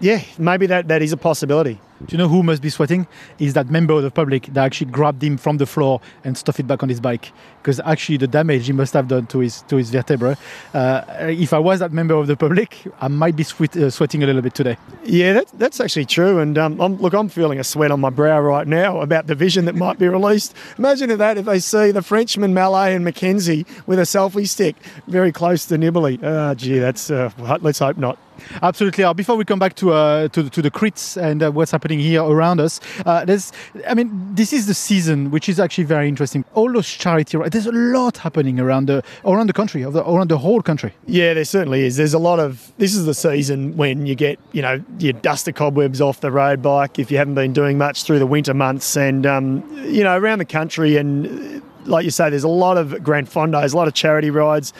yeah, 0.00 0.22
maybe 0.38 0.66
that, 0.66 0.88
that 0.88 1.02
is 1.02 1.12
a 1.12 1.16
possibility. 1.16 1.80
Do 2.06 2.12
you 2.12 2.18
know 2.18 2.28
who 2.28 2.42
must 2.44 2.62
be 2.62 2.70
sweating? 2.70 3.08
Is 3.40 3.54
that 3.54 3.70
member 3.70 3.92
of 3.94 4.02
the 4.02 4.10
public 4.10 4.46
that 4.46 4.64
actually 4.64 4.90
grabbed 4.90 5.22
him 5.22 5.36
from 5.36 5.56
the 5.56 5.66
floor 5.66 6.00
and 6.22 6.38
stuffed 6.38 6.60
it 6.60 6.66
back 6.66 6.82
on 6.82 6.88
his 6.88 7.00
bike? 7.00 7.32
Because 7.60 7.80
actually, 7.80 8.18
the 8.18 8.28
damage 8.28 8.66
he 8.66 8.72
must 8.72 8.94
have 8.94 9.08
done 9.08 9.26
to 9.26 9.40
his 9.40 9.62
to 9.62 9.76
his 9.76 9.90
vertebra. 9.90 10.38
Uh, 10.72 11.02
if 11.20 11.52
I 11.52 11.58
was 11.58 11.80
that 11.80 11.92
member 11.92 12.14
of 12.14 12.28
the 12.28 12.36
public, 12.36 12.84
I 13.00 13.08
might 13.08 13.34
be 13.34 13.42
sweat, 13.42 13.76
uh, 13.76 13.90
sweating 13.90 14.22
a 14.22 14.26
little 14.26 14.42
bit 14.42 14.54
today. 14.54 14.76
Yeah, 15.04 15.32
that, 15.34 15.48
that's 15.54 15.80
actually 15.80 16.04
true. 16.04 16.38
And 16.38 16.56
um, 16.56 16.80
I'm, 16.80 16.96
look, 16.98 17.14
I'm 17.14 17.28
feeling 17.28 17.58
a 17.58 17.64
sweat 17.64 17.90
on 17.90 18.00
my 18.00 18.10
brow 18.10 18.40
right 18.40 18.66
now 18.66 19.00
about 19.00 19.26
the 19.26 19.34
vision 19.34 19.64
that 19.64 19.74
might 19.74 19.98
be 19.98 20.08
released. 20.08 20.54
Imagine 20.78 21.10
if 21.10 21.18
that 21.18 21.36
if 21.36 21.46
they 21.46 21.58
see 21.58 21.90
the 21.90 22.02
Frenchman 22.02 22.54
Mallet 22.54 22.92
and 22.92 23.04
McKenzie 23.04 23.66
with 23.86 23.98
a 23.98 24.02
selfie 24.02 24.46
stick 24.46 24.76
very 25.08 25.32
close 25.32 25.66
to 25.66 25.74
Nibali. 25.76 26.20
Oh, 26.22 26.54
gee, 26.54 26.78
that's 26.78 27.10
uh, 27.10 27.30
let's 27.60 27.80
hope 27.80 27.96
not. 27.96 28.18
Absolutely. 28.62 29.04
Uh, 29.04 29.14
before 29.14 29.36
we 29.36 29.44
come 29.44 29.58
back 29.58 29.74
to 29.76 29.92
uh, 29.92 30.28
to, 30.28 30.48
to, 30.50 30.62
the 30.62 30.70
crits 30.70 31.20
and 31.20 31.42
uh, 31.42 31.50
what's 31.50 31.70
happening 31.70 31.87
here 31.96 32.22
around 32.22 32.60
us, 32.60 32.80
uh, 33.06 33.24
there's, 33.24 33.52
I 33.86 33.94
mean, 33.94 34.34
this 34.34 34.52
is 34.52 34.66
the 34.66 34.74
season, 34.74 35.30
which 35.30 35.48
is 35.48 35.58
actually 35.58 35.84
very 35.84 36.08
interesting. 36.08 36.44
All 36.54 36.72
those 36.72 36.88
charity, 36.88 37.38
there's 37.48 37.66
a 37.66 37.72
lot 37.72 38.18
happening 38.18 38.60
around 38.60 38.86
the 38.86 39.02
around 39.24 39.46
the 39.46 39.52
country, 39.52 39.82
around 39.82 40.28
the 40.28 40.38
whole 40.38 40.62
country. 40.62 40.92
Yeah, 41.06 41.34
there 41.34 41.44
certainly 41.44 41.84
is. 41.84 41.96
There's 41.96 42.14
a 42.14 42.18
lot 42.18 42.38
of. 42.38 42.72
This 42.78 42.94
is 42.94 43.06
the 43.06 43.14
season 43.14 43.76
when 43.76 44.06
you 44.06 44.14
get, 44.14 44.38
you 44.52 44.62
know, 44.62 44.82
you 44.98 45.12
dust 45.12 45.44
the 45.46 45.52
cobwebs 45.52 46.00
off 46.00 46.20
the 46.20 46.30
road 46.30 46.62
bike 46.62 46.98
if 46.98 47.10
you 47.10 47.16
haven't 47.16 47.34
been 47.34 47.52
doing 47.52 47.78
much 47.78 48.04
through 48.04 48.18
the 48.18 48.26
winter 48.26 48.54
months, 48.54 48.96
and 48.96 49.26
um, 49.26 49.64
you 49.84 50.04
know, 50.04 50.16
around 50.18 50.38
the 50.38 50.44
country 50.44 50.96
and 50.96 51.62
like 51.88 52.04
you 52.04 52.10
say, 52.10 52.30
there's 52.30 52.44
a 52.44 52.48
lot 52.48 52.76
of 52.76 53.02
grand 53.02 53.28
fondos, 53.28 53.72
a 53.72 53.76
lot 53.76 53.88
of 53.88 53.94
charity 53.94 54.30
rides. 54.30 54.72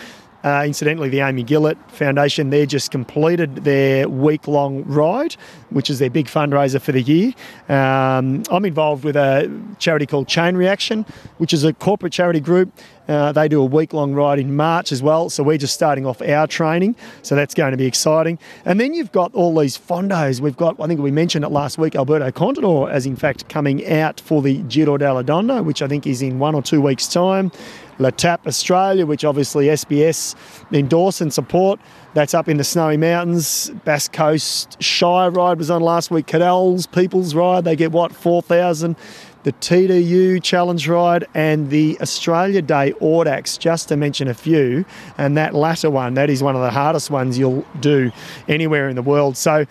Uh, 0.44 0.62
incidentally, 0.64 1.08
the 1.08 1.20
Amy 1.20 1.42
Gillett 1.42 1.76
Foundation, 1.90 2.50
they 2.50 2.64
just 2.64 2.92
completed 2.92 3.56
their 3.64 4.08
week 4.08 4.46
long 4.46 4.84
ride, 4.84 5.34
which 5.70 5.90
is 5.90 5.98
their 5.98 6.10
big 6.10 6.26
fundraiser 6.26 6.80
for 6.80 6.92
the 6.92 7.02
year. 7.02 7.32
Um, 7.68 8.44
I'm 8.50 8.64
involved 8.64 9.02
with 9.02 9.16
a 9.16 9.50
charity 9.78 10.06
called 10.06 10.28
Chain 10.28 10.56
Reaction, 10.56 11.04
which 11.38 11.52
is 11.52 11.64
a 11.64 11.72
corporate 11.72 12.12
charity 12.12 12.38
group. 12.40 12.72
Uh, 13.08 13.32
they 13.32 13.48
do 13.48 13.60
a 13.60 13.64
week 13.64 13.92
long 13.92 14.12
ride 14.12 14.38
in 14.38 14.54
March 14.54 14.92
as 14.92 15.02
well. 15.02 15.30
So 15.30 15.42
we're 15.42 15.58
just 15.58 15.74
starting 15.74 16.06
off 16.06 16.20
our 16.20 16.46
training. 16.46 16.94
So 17.22 17.34
that's 17.34 17.54
going 17.54 17.70
to 17.70 17.76
be 17.76 17.86
exciting. 17.86 18.38
And 18.64 18.78
then 18.78 18.92
you've 18.94 19.12
got 19.12 19.34
all 19.34 19.58
these 19.58 19.78
fondos. 19.78 20.40
We've 20.40 20.56
got, 20.56 20.78
I 20.78 20.86
think 20.86 21.00
we 21.00 21.10
mentioned 21.10 21.44
it 21.44 21.48
last 21.48 21.78
week, 21.78 21.96
Alberto 21.96 22.30
Contador, 22.30 22.90
as 22.90 23.06
in 23.06 23.16
fact 23.16 23.48
coming 23.48 23.90
out 23.90 24.20
for 24.20 24.42
the 24.42 24.58
Giro 24.64 24.98
della 24.98 25.24
Donna, 25.24 25.62
which 25.62 25.80
I 25.80 25.88
think 25.88 26.06
is 26.06 26.20
in 26.20 26.38
one 26.38 26.54
or 26.54 26.62
two 26.62 26.82
weeks' 26.82 27.08
time. 27.08 27.50
L'Etape 27.98 28.46
Australia, 28.46 29.06
which 29.06 29.24
obviously 29.24 29.66
SBS 29.66 30.34
endorse 30.72 31.20
and 31.20 31.32
support. 31.32 31.80
That's 32.14 32.34
up 32.34 32.48
in 32.48 32.56
the 32.56 32.64
snowy 32.64 32.96
mountains. 32.96 33.70
Bass 33.84 34.08
Coast 34.08 34.82
Shire 34.82 35.30
ride 35.30 35.58
was 35.58 35.70
on 35.70 35.82
last 35.82 36.10
week. 36.10 36.26
Cadel's 36.26 36.86
People's 36.86 37.34
Ride, 37.34 37.64
they 37.64 37.76
get 37.76 37.92
what, 37.92 38.12
4,000. 38.12 38.96
The 39.44 39.52
TDU 39.52 40.42
Challenge 40.42 40.88
Ride 40.88 41.26
and 41.32 41.70
the 41.70 41.96
Australia 42.00 42.60
Day 42.60 42.92
Audax, 43.00 43.58
just 43.58 43.88
to 43.88 43.96
mention 43.96 44.28
a 44.28 44.34
few. 44.34 44.84
And 45.16 45.36
that 45.36 45.54
latter 45.54 45.90
one, 45.90 46.14
that 46.14 46.28
is 46.28 46.42
one 46.42 46.56
of 46.56 46.60
the 46.60 46.70
hardest 46.70 47.10
ones 47.10 47.38
you'll 47.38 47.64
do 47.80 48.10
anywhere 48.48 48.88
in 48.88 48.96
the 48.96 49.02
world. 49.02 49.36
So 49.36 49.64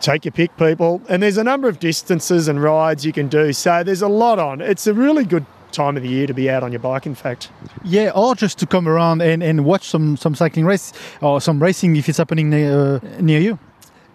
take 0.00 0.24
your 0.24 0.32
pick, 0.32 0.56
people. 0.56 1.00
And 1.08 1.22
there's 1.22 1.38
a 1.38 1.44
number 1.44 1.68
of 1.68 1.78
distances 1.78 2.48
and 2.48 2.62
rides 2.62 3.06
you 3.06 3.12
can 3.12 3.28
do. 3.28 3.52
So 3.52 3.82
there's 3.82 4.02
a 4.02 4.08
lot 4.08 4.38
on. 4.38 4.60
It's 4.60 4.86
a 4.86 4.92
really 4.92 5.24
good 5.24 5.46
time 5.74 5.96
of 5.96 6.02
the 6.02 6.08
year 6.08 6.26
to 6.26 6.34
be 6.34 6.48
out 6.48 6.62
on 6.62 6.72
your 6.72 6.80
bike, 6.80 7.06
in 7.06 7.14
fact. 7.14 7.50
Yeah, 7.84 8.12
or 8.14 8.34
just 8.34 8.58
to 8.58 8.66
come 8.66 8.88
around 8.88 9.20
and, 9.20 9.42
and 9.42 9.64
watch 9.64 9.88
some, 9.88 10.16
some 10.16 10.34
cycling 10.34 10.64
race 10.64 10.92
or 11.20 11.40
some 11.40 11.62
racing 11.62 11.96
if 11.96 12.08
it's 12.08 12.18
happening 12.18 12.50
near, 12.50 12.96
uh, 12.96 13.00
near 13.20 13.40
you. 13.40 13.58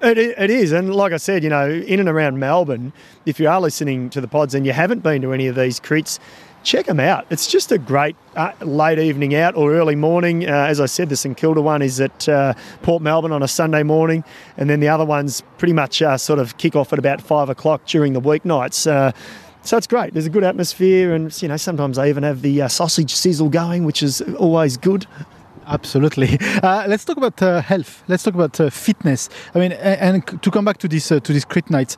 It, 0.01 0.17
it 0.17 0.49
is. 0.49 0.71
And 0.71 0.95
like 0.95 1.11
I 1.11 1.17
said, 1.17 1.43
you 1.43 1.49
know, 1.49 1.69
in 1.69 1.99
and 1.99 2.07
around 2.07 2.39
Melbourne, 2.39 2.93
if 3.25 3.39
you 3.39 3.49
are 3.49 3.59
listening 3.59 4.09
to 4.11 4.21
the 4.21 4.27
pods 4.27 4.55
and 4.55 4.65
you 4.65 4.71
haven't 4.71 5.03
been 5.03 5.21
to 5.23 5.33
any 5.33 5.47
of 5.47 5.55
these 5.55 5.79
crits, 5.79 6.19
check 6.63 6.85
them 6.85 6.99
out. 6.99 7.25
It's 7.29 7.47
just 7.47 7.71
a 7.71 7.77
great 7.77 8.15
uh, 8.35 8.51
late 8.61 8.99
evening 8.99 9.35
out 9.35 9.55
or 9.55 9.73
early 9.73 9.95
morning. 9.95 10.47
Uh, 10.47 10.53
as 10.53 10.79
I 10.79 10.85
said, 10.85 11.09
the 11.09 11.17
St 11.17 11.35
Kilda 11.35 11.61
one 11.61 11.81
is 11.81 11.99
at 11.99 12.29
uh, 12.29 12.53
Port 12.81 13.01
Melbourne 13.01 13.31
on 13.31 13.43
a 13.43 13.47
Sunday 13.47 13.83
morning, 13.83 14.23
and 14.57 14.69
then 14.69 14.79
the 14.79 14.87
other 14.87 15.05
ones 15.05 15.43
pretty 15.57 15.73
much 15.73 16.01
uh, 16.01 16.17
sort 16.17 16.39
of 16.39 16.57
kick 16.57 16.75
off 16.75 16.93
at 16.93 16.99
about 16.99 17.21
five 17.21 17.49
o'clock 17.49 17.85
during 17.85 18.13
the 18.13 18.21
weeknights. 18.21 19.13
So 19.63 19.77
it's 19.77 19.87
great. 19.87 20.13
There's 20.13 20.25
a 20.25 20.29
good 20.29 20.43
atmosphere, 20.43 21.13
and 21.13 21.41
you 21.41 21.47
know 21.47 21.57
sometimes 21.57 21.97
I 21.97 22.09
even 22.09 22.23
have 22.23 22.41
the 22.41 22.63
uh, 22.63 22.67
sausage 22.67 23.13
sizzle 23.13 23.49
going, 23.49 23.83
which 23.83 24.01
is 24.01 24.21
always 24.37 24.77
good. 24.77 25.05
Absolutely. 25.69 26.37
Uh, 26.61 26.83
let's 26.87 27.05
talk 27.05 27.15
about 27.15 27.41
uh, 27.41 27.61
health. 27.61 28.03
Let's 28.07 28.23
talk 28.23 28.33
about 28.33 28.59
uh, 28.59 28.69
fitness. 28.69 29.29
I 29.55 29.59
mean, 29.59 29.71
and, 29.71 30.27
and, 30.27 30.41
to 30.41 30.51
come 30.51 30.65
back 30.65 30.77
to 30.79 30.89
this 30.89 31.09
uh, 31.09 31.19
to 31.21 31.31
this 31.31 31.45
crit 31.45 31.69
nights, 31.69 31.95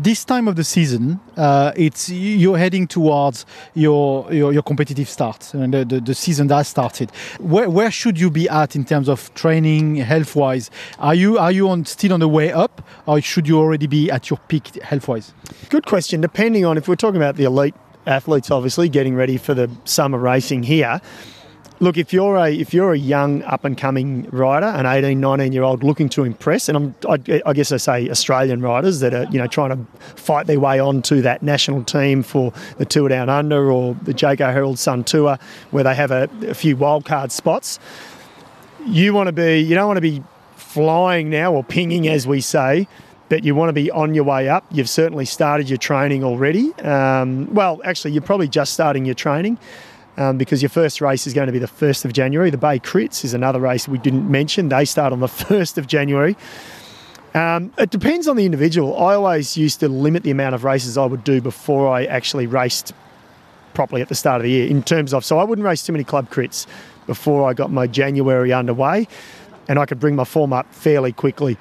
this 0.00 0.24
time 0.24 0.46
of 0.46 0.54
the 0.54 0.62
season, 0.62 1.18
uh, 1.36 1.72
it's 1.74 2.08
you're 2.08 2.56
heading 2.56 2.86
towards 2.86 3.46
your 3.74 4.32
your, 4.32 4.52
your 4.52 4.62
competitive 4.62 5.08
start, 5.08 5.52
and 5.54 5.74
the, 5.74 5.84
the, 5.84 6.00
the, 6.00 6.14
season 6.14 6.48
has 6.50 6.68
started. 6.68 7.10
Where, 7.40 7.68
where 7.68 7.90
should 7.90 8.20
you 8.20 8.30
be 8.30 8.48
at 8.48 8.76
in 8.76 8.84
terms 8.84 9.08
of 9.08 9.32
training, 9.34 9.96
health 9.96 10.36
wise? 10.36 10.70
Are 10.98 11.14
you 11.14 11.36
are 11.38 11.50
you 11.50 11.68
on 11.68 11.84
still 11.84 12.12
on 12.12 12.20
the 12.20 12.28
way 12.28 12.52
up, 12.52 12.86
or 13.06 13.20
should 13.20 13.48
you 13.48 13.58
already 13.58 13.88
be 13.88 14.10
at 14.10 14.30
your 14.30 14.38
peak 14.48 14.74
health 14.82 15.08
wise? 15.08 15.32
Good 15.68 15.86
question. 15.86 16.20
Depending 16.20 16.64
on 16.64 16.78
if 16.78 16.86
we're 16.86 16.96
talking 16.96 17.20
about 17.20 17.36
the 17.36 17.44
elite 17.44 17.74
athletes, 18.06 18.50
obviously 18.50 18.88
getting 18.88 19.16
ready 19.16 19.36
for 19.36 19.54
the 19.54 19.68
summer 19.84 20.18
racing 20.18 20.62
here 20.62 21.00
Look, 21.80 21.96
if 21.96 22.12
you're 22.12 22.36
a 22.36 22.52
if 22.52 22.72
you're 22.72 22.92
a 22.92 22.98
young 22.98 23.42
up 23.42 23.64
and 23.64 23.76
coming 23.76 24.28
rider, 24.30 24.66
an 24.66 24.86
18, 24.86 25.18
19 25.18 25.52
year 25.52 25.64
old 25.64 25.82
looking 25.82 26.08
to 26.10 26.22
impress, 26.22 26.68
and 26.68 26.76
I'm, 26.76 26.94
I, 27.08 27.42
I, 27.44 27.52
guess 27.52 27.72
I 27.72 27.78
say 27.78 28.08
Australian 28.08 28.60
riders 28.60 29.00
that 29.00 29.12
are 29.12 29.24
you 29.24 29.38
know 29.38 29.48
trying 29.48 29.70
to 29.70 30.00
fight 30.14 30.46
their 30.46 30.60
way 30.60 30.78
onto 30.78 31.20
that 31.22 31.42
national 31.42 31.82
team 31.82 32.22
for 32.22 32.52
the 32.78 32.84
Tour 32.84 33.08
Down 33.08 33.28
Under 33.28 33.72
or 33.72 33.94
the 34.02 34.14
Jayco 34.14 34.52
Herald 34.52 34.78
Sun 34.78 35.04
Tour, 35.04 35.36
where 35.72 35.82
they 35.82 35.96
have 35.96 36.12
a, 36.12 36.28
a 36.46 36.54
few 36.54 36.76
wildcard 36.76 37.32
spots. 37.32 37.80
You 38.86 39.12
want 39.12 39.26
to 39.26 39.32
be 39.32 39.58
you 39.58 39.74
don't 39.74 39.88
want 39.88 39.96
to 39.96 40.02
be 40.02 40.22
flying 40.54 41.28
now 41.28 41.52
or 41.52 41.64
pinging 41.64 42.06
as 42.08 42.26
we 42.26 42.40
say 42.40 42.86
but 43.28 43.42
you 43.42 43.54
want 43.54 43.68
to 43.68 43.72
be 43.72 43.90
on 43.90 44.14
your 44.14 44.22
way 44.22 44.48
up. 44.48 44.64
You've 44.70 44.88
certainly 44.88 45.24
started 45.24 45.68
your 45.68 45.78
training 45.78 46.22
already. 46.22 46.74
Um, 46.80 47.52
well, 47.54 47.80
actually, 47.84 48.12
you're 48.12 48.22
probably 48.22 48.48
just 48.48 48.74
starting 48.74 49.06
your 49.06 49.14
training 49.14 49.58
um, 50.16 50.38
because 50.38 50.62
your 50.62 50.68
first 50.68 51.00
race 51.00 51.26
is 51.26 51.34
going 51.34 51.46
to 51.46 51.52
be 51.52 51.58
the 51.58 51.66
1st 51.66 52.04
of 52.04 52.12
January. 52.12 52.50
The 52.50 52.58
Bay 52.58 52.78
Crits 52.78 53.24
is 53.24 53.34
another 53.34 53.60
race 53.60 53.88
we 53.88 53.98
didn't 53.98 54.30
mention. 54.30 54.68
They 54.68 54.84
start 54.84 55.12
on 55.12 55.20
the 55.20 55.26
1st 55.28 55.78
of 55.78 55.86
January. 55.86 56.36
Um, 57.34 57.72
it 57.78 57.90
depends 57.90 58.28
on 58.28 58.36
the 58.36 58.44
individual. 58.44 58.96
I 58.96 59.14
always 59.14 59.56
used 59.56 59.80
to 59.80 59.88
limit 59.88 60.22
the 60.22 60.30
amount 60.30 60.54
of 60.54 60.62
races 60.62 60.96
I 60.96 61.04
would 61.04 61.24
do 61.24 61.40
before 61.40 61.88
I 61.88 62.04
actually 62.04 62.46
raced 62.46 62.92
properly 63.74 64.02
at 64.02 64.08
the 64.08 64.14
start 64.14 64.40
of 64.40 64.44
the 64.44 64.50
year. 64.50 64.68
In 64.68 64.84
terms 64.84 65.12
of, 65.12 65.24
so 65.24 65.38
I 65.38 65.44
wouldn't 65.44 65.66
race 65.66 65.84
too 65.84 65.92
many 65.92 66.04
club 66.04 66.30
crits 66.30 66.66
before 67.06 67.48
I 67.48 67.52
got 67.52 67.72
my 67.72 67.88
January 67.88 68.52
underway, 68.52 69.08
and 69.68 69.80
I 69.80 69.86
could 69.86 69.98
bring 69.98 70.14
my 70.14 70.24
form 70.24 70.52
up 70.52 70.72
fairly 70.72 71.12
quickly. 71.12 71.58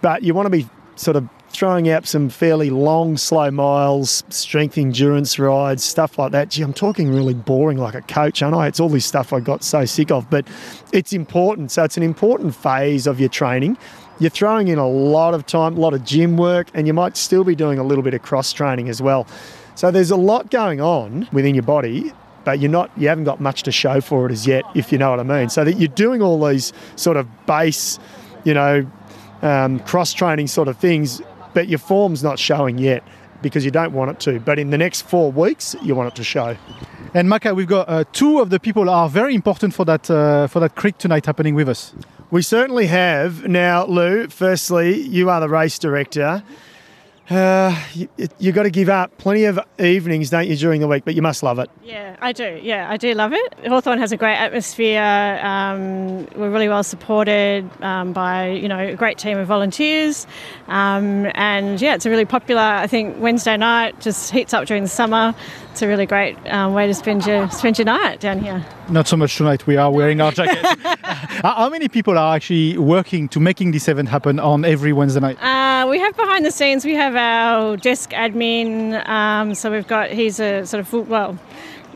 But 0.00 0.24
you 0.24 0.34
want 0.34 0.46
to 0.46 0.50
be 0.50 0.68
sort 0.96 1.16
of 1.16 1.28
throwing 1.52 1.88
out 1.88 2.06
some 2.06 2.28
fairly 2.28 2.70
long, 2.70 3.16
slow 3.16 3.50
miles, 3.50 4.24
strength 4.28 4.78
endurance 4.78 5.38
rides, 5.38 5.84
stuff 5.84 6.18
like 6.18 6.32
that. 6.32 6.50
Gee, 6.50 6.62
I'm 6.62 6.72
talking 6.72 7.12
really 7.12 7.34
boring 7.34 7.78
like 7.78 7.94
a 7.94 8.02
coach, 8.02 8.42
aren't 8.42 8.56
I? 8.56 8.66
It's 8.66 8.80
all 8.80 8.88
this 8.88 9.06
stuff 9.06 9.32
I 9.32 9.40
got 9.40 9.62
so 9.62 9.84
sick 9.84 10.10
of, 10.10 10.28
but 10.30 10.46
it's 10.92 11.12
important. 11.12 11.70
So 11.70 11.84
it's 11.84 11.96
an 11.96 12.02
important 12.02 12.54
phase 12.54 13.06
of 13.06 13.20
your 13.20 13.28
training. 13.28 13.76
You're 14.18 14.30
throwing 14.30 14.68
in 14.68 14.78
a 14.78 14.88
lot 14.88 15.34
of 15.34 15.46
time, 15.46 15.76
a 15.76 15.80
lot 15.80 15.94
of 15.94 16.04
gym 16.04 16.36
work, 16.36 16.68
and 16.74 16.86
you 16.86 16.94
might 16.94 17.16
still 17.16 17.44
be 17.44 17.54
doing 17.54 17.78
a 17.78 17.84
little 17.84 18.04
bit 18.04 18.14
of 18.14 18.22
cross 18.22 18.52
training 18.52 18.88
as 18.88 19.00
well. 19.00 19.26
So 19.74 19.90
there's 19.90 20.10
a 20.10 20.16
lot 20.16 20.50
going 20.50 20.80
on 20.80 21.28
within 21.32 21.54
your 21.54 21.64
body 21.64 22.12
but 22.44 22.58
you're 22.58 22.70
not 22.70 22.90
you 22.96 23.08
haven't 23.08 23.24
got 23.24 23.40
much 23.40 23.62
to 23.62 23.72
show 23.72 24.00
for 24.00 24.26
it 24.26 24.32
as 24.32 24.46
yet 24.46 24.64
if 24.74 24.90
you 24.90 24.98
know 24.98 25.10
what 25.10 25.20
i 25.20 25.22
mean 25.22 25.48
so 25.48 25.64
that 25.64 25.74
you're 25.74 25.88
doing 25.88 26.22
all 26.22 26.44
these 26.44 26.72
sort 26.96 27.16
of 27.16 27.28
base 27.46 27.98
you 28.44 28.54
know 28.54 28.84
um, 29.42 29.80
cross 29.80 30.12
training 30.12 30.46
sort 30.46 30.68
of 30.68 30.76
things 30.76 31.20
but 31.54 31.68
your 31.68 31.78
form's 31.78 32.22
not 32.22 32.38
showing 32.38 32.78
yet 32.78 33.02
because 33.42 33.64
you 33.64 33.70
don't 33.70 33.92
want 33.92 34.10
it 34.10 34.20
to. 34.20 34.40
But 34.40 34.58
in 34.58 34.70
the 34.70 34.78
next 34.78 35.02
four 35.02 35.32
weeks, 35.32 35.74
you 35.82 35.94
want 35.94 36.08
it 36.08 36.14
to 36.16 36.24
show. 36.24 36.56
And 37.14 37.28
Maka, 37.28 37.54
we've 37.54 37.66
got 37.66 37.88
uh, 37.88 38.04
two 38.12 38.40
of 38.40 38.50
the 38.50 38.58
people 38.58 38.88
are 38.88 39.08
very 39.08 39.34
important 39.34 39.74
for 39.74 39.84
that 39.84 40.10
uh, 40.10 40.46
for 40.46 40.60
that 40.60 40.74
crit 40.76 40.98
tonight 40.98 41.26
happening 41.26 41.54
with 41.54 41.68
us. 41.68 41.92
We 42.30 42.40
certainly 42.40 42.86
have. 42.86 43.46
Now, 43.46 43.84
Lou, 43.84 44.28
firstly, 44.28 44.98
you 44.98 45.28
are 45.28 45.40
the 45.40 45.48
race 45.50 45.78
director. 45.78 46.42
Uh, 47.30 47.80
you, 47.94 48.08
you 48.38 48.52
got 48.52 48.64
to 48.64 48.70
give 48.70 48.88
up 48.88 49.16
plenty 49.18 49.44
of 49.44 49.58
evenings, 49.78 50.30
don't 50.30 50.48
you, 50.48 50.56
during 50.56 50.80
the 50.80 50.88
week? 50.88 51.04
But 51.04 51.14
you 51.14 51.22
must 51.22 51.42
love 51.42 51.58
it. 51.58 51.70
Yeah, 51.82 52.16
I 52.20 52.32
do. 52.32 52.58
Yeah, 52.62 52.90
I 52.90 52.96
do 52.96 53.14
love 53.14 53.32
it. 53.32 53.54
Hawthorn 53.66 53.98
has 53.98 54.12
a 54.12 54.16
great 54.16 54.36
atmosphere. 54.36 55.40
Um, 55.42 56.26
we're 56.34 56.50
really 56.50 56.68
well 56.68 56.82
supported 56.82 57.68
um, 57.80 58.12
by 58.12 58.48
you 58.48 58.68
know 58.68 58.78
a 58.78 58.96
great 58.96 59.18
team 59.18 59.38
of 59.38 59.46
volunteers, 59.46 60.26
um, 60.68 61.30
and 61.34 61.80
yeah, 61.80 61.94
it's 61.94 62.06
a 62.06 62.10
really 62.10 62.24
popular. 62.24 62.60
I 62.60 62.86
think 62.86 63.20
Wednesday 63.20 63.56
night 63.56 64.00
just 64.00 64.30
heats 64.30 64.52
up 64.52 64.66
during 64.66 64.82
the 64.82 64.88
summer. 64.88 65.34
It's 65.70 65.82
a 65.82 65.86
really 65.88 66.06
great 66.06 66.36
um, 66.48 66.74
way 66.74 66.86
to 66.86 66.94
spend 66.94 67.24
your 67.24 67.48
spend 67.50 67.78
your 67.78 67.86
night 67.86 68.20
down 68.20 68.40
here. 68.40 68.64
Not 68.92 69.08
so 69.08 69.16
much 69.16 69.38
tonight. 69.38 69.66
We 69.66 69.78
are 69.78 69.90
wearing 69.90 70.20
our 70.20 70.32
jackets. 70.38 70.68
How 71.40 71.70
many 71.70 71.88
people 71.88 72.18
are 72.18 72.36
actually 72.36 72.76
working 72.76 73.26
to 73.30 73.40
making 73.40 73.72
this 73.72 73.88
event 73.88 74.10
happen 74.10 74.38
on 74.38 74.66
every 74.66 74.92
Wednesday 74.92 75.20
night? 75.20 75.42
Uh, 75.42 75.88
we 75.88 75.98
have 75.98 76.14
behind 76.14 76.44
the 76.44 76.50
scenes, 76.50 76.84
we 76.84 76.94
have 76.94 77.16
our 77.16 77.78
desk 77.78 78.10
admin. 78.10 79.08
Um, 79.08 79.54
so 79.54 79.70
we've 79.72 79.86
got, 79.86 80.10
he's 80.10 80.38
a 80.40 80.66
sort 80.66 80.80
of, 80.80 80.88
full, 80.88 81.04
well, 81.04 81.38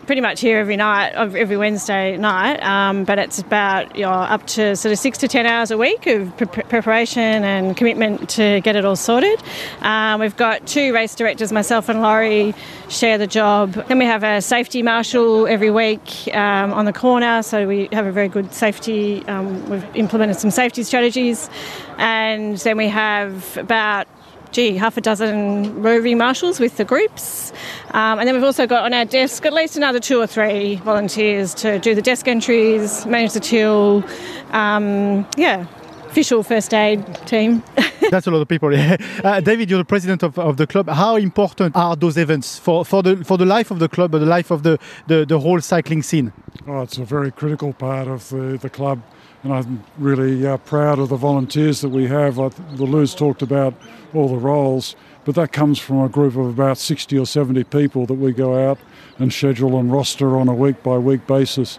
pretty 0.07 0.21
much 0.21 0.41
here 0.41 0.59
every 0.59 0.77
night, 0.77 1.11
every 1.15 1.57
Wednesday 1.57 2.17
night. 2.17 2.63
Um, 2.63 3.05
but 3.05 3.19
it's 3.19 3.39
about 3.39 3.95
you 3.97 4.03
know, 4.03 4.11
up 4.11 4.47
to 4.49 4.77
sort 4.77 4.93
of 4.93 4.99
six 4.99 5.19
to 5.19 5.29
ten 5.29 5.47
hours 5.47 5.71
a 5.71 5.77
week 5.79 6.07
of 6.07 6.37
pre- 6.37 6.47
preparation 6.47 7.45
and 7.45 7.77
commitment 7.77 8.29
to 8.31 8.61
get 8.63 8.77
it 8.77 8.85
all 8.85 8.97
sorted. 8.97 9.43
Um, 9.83 10.21
we've 10.21 10.37
got 10.37 10.67
two 10.67 10.95
race 10.95 11.15
directors, 11.15 11.53
myself 11.53 11.89
and 11.89 12.01
Laurie, 12.03 12.55
share 12.89 13.19
the 13.19 13.27
job. 13.27 13.73
Then 13.73 13.99
we 13.99 14.05
have 14.05 14.23
a 14.23 14.41
safety 14.41 14.83
marshal 14.83 15.47
every 15.47 15.71
week 15.71 16.29
um, 16.33 16.73
on 16.73 16.85
the 16.85 16.93
corner, 16.93 17.43
so 17.43 17.67
we 17.67 17.89
have 17.93 18.07
a 18.07 18.13
very 18.13 18.29
good 18.29 18.53
safety. 18.53 19.25
Um, 19.27 19.69
we've 19.69 19.97
implemented 19.97 20.37
some 20.37 20.51
safety 20.51 20.83
strategies, 20.83 21.51
and 21.99 22.57
then 22.59 22.77
we 22.77 22.89
have 22.89 23.57
about 23.57 24.07
gee, 24.53 24.77
half 24.77 24.97
a 24.97 25.01
dozen 25.01 25.83
roving 25.83 26.19
marshals 26.19 26.61
with 26.61 26.77
the 26.77 26.85
groups. 26.85 27.53
Um, 27.93 28.19
and 28.19 28.27
then 28.27 28.35
we've 28.35 28.45
also 28.45 28.67
got 28.67 28.85
on 28.85 28.93
our 28.93 29.05
desk 29.05 29.45
at 29.47 29.53
least 29.53 29.77
another 29.77 30.01
two 30.01 30.21
or 30.21 30.27
three 30.27 30.77
volunteers 30.77 31.55
to 31.55 31.79
do 31.79 31.95
the 31.95 32.03
desk 32.03 32.29
entries, 32.29 33.07
manage 33.07 33.33
the 33.33 33.41
till, 33.41 34.05
um, 34.51 35.27
yeah, 35.37 35.67
official 36.07 36.43
first 36.43 36.73
aid 36.73 37.05
team. 37.27 37.63
That's 38.11 38.27
a 38.27 38.31
lot 38.31 38.41
of 38.41 38.49
people. 38.49 38.73
Yeah. 38.77 38.97
Uh, 39.25 39.41
David, 39.41 39.71
you're 39.71 39.79
the 39.79 39.85
president 39.85 40.23
of, 40.23 40.39
of 40.39 40.57
the 40.57 40.67
club. 40.67 40.89
How 40.89 41.17
important 41.17 41.77
are 41.77 41.97
those 41.97 42.17
events 42.17 42.59
for, 42.59 42.85
for 42.85 43.03
the 43.03 43.25
for 43.25 43.39
the 43.39 43.47
life 43.47 43.71
of 43.71 43.79
the 43.79 43.89
club, 43.89 44.15
or 44.15 44.19
the 44.19 44.27
life 44.27 44.51
of 44.51 44.63
the, 44.63 44.79
the, 45.07 45.25
the 45.25 45.39
whole 45.39 45.61
cycling 45.61 46.03
scene? 46.03 46.33
Oh, 46.67 46.83
it's 46.83 46.99
a 46.99 47.05
very 47.05 47.31
critical 47.31 47.73
part 47.73 48.09
of 48.09 48.29
the, 48.29 48.59
the 48.61 48.69
club 48.71 49.03
and 49.43 49.53
I'm 49.53 49.85
really 49.99 50.47
uh, 50.47 50.57
proud 50.59 50.99
of 50.99 51.09
the 51.09 51.17
volunteers 51.17 51.81
that 51.81 51.89
we 51.91 52.07
have. 52.07 52.39
I, 52.39 52.49
the 52.49 52.85
Lou's 52.85 53.15
talked 53.15 53.43
about 53.43 53.75
all 54.15 54.29
the 54.29 54.37
roles, 54.37 54.97
but 55.25 55.35
that 55.35 55.53
comes 55.53 55.79
from 55.79 56.01
a 56.01 56.09
group 56.09 56.37
of 56.37 56.47
about 56.47 56.79
60 56.79 57.19
or 57.19 57.27
70 57.27 57.65
people 57.65 58.07
that 58.07 58.15
we 58.15 58.33
go 58.33 58.71
out 58.71 58.79
and 59.19 59.33
schedule 59.33 59.79
and 59.79 59.93
roster 59.93 60.37
on 60.37 60.49
a 60.49 60.55
week 60.55 60.83
by 60.83 60.99
week 60.99 61.27
basis. 61.27 61.79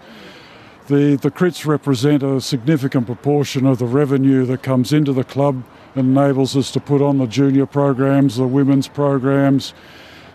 The, 0.87 1.17
the 1.17 1.31
crits 1.31 1.65
represent 1.65 2.23
a 2.23 2.39
significant 2.39 3.07
proportion 3.07 3.65
of 3.65 3.77
the 3.77 3.85
revenue 3.85 4.45
that 4.45 4.63
comes 4.63 4.93
into 4.93 5.11
the 5.11 5.25
club 5.25 5.63
and 5.95 6.17
enables 6.17 6.55
us 6.55 6.71
to 6.71 6.79
put 6.79 7.01
on 7.01 7.17
the 7.17 7.27
junior 7.27 7.65
programs, 7.65 8.37
the 8.37 8.47
women's 8.47 8.87
programs, 8.87 9.73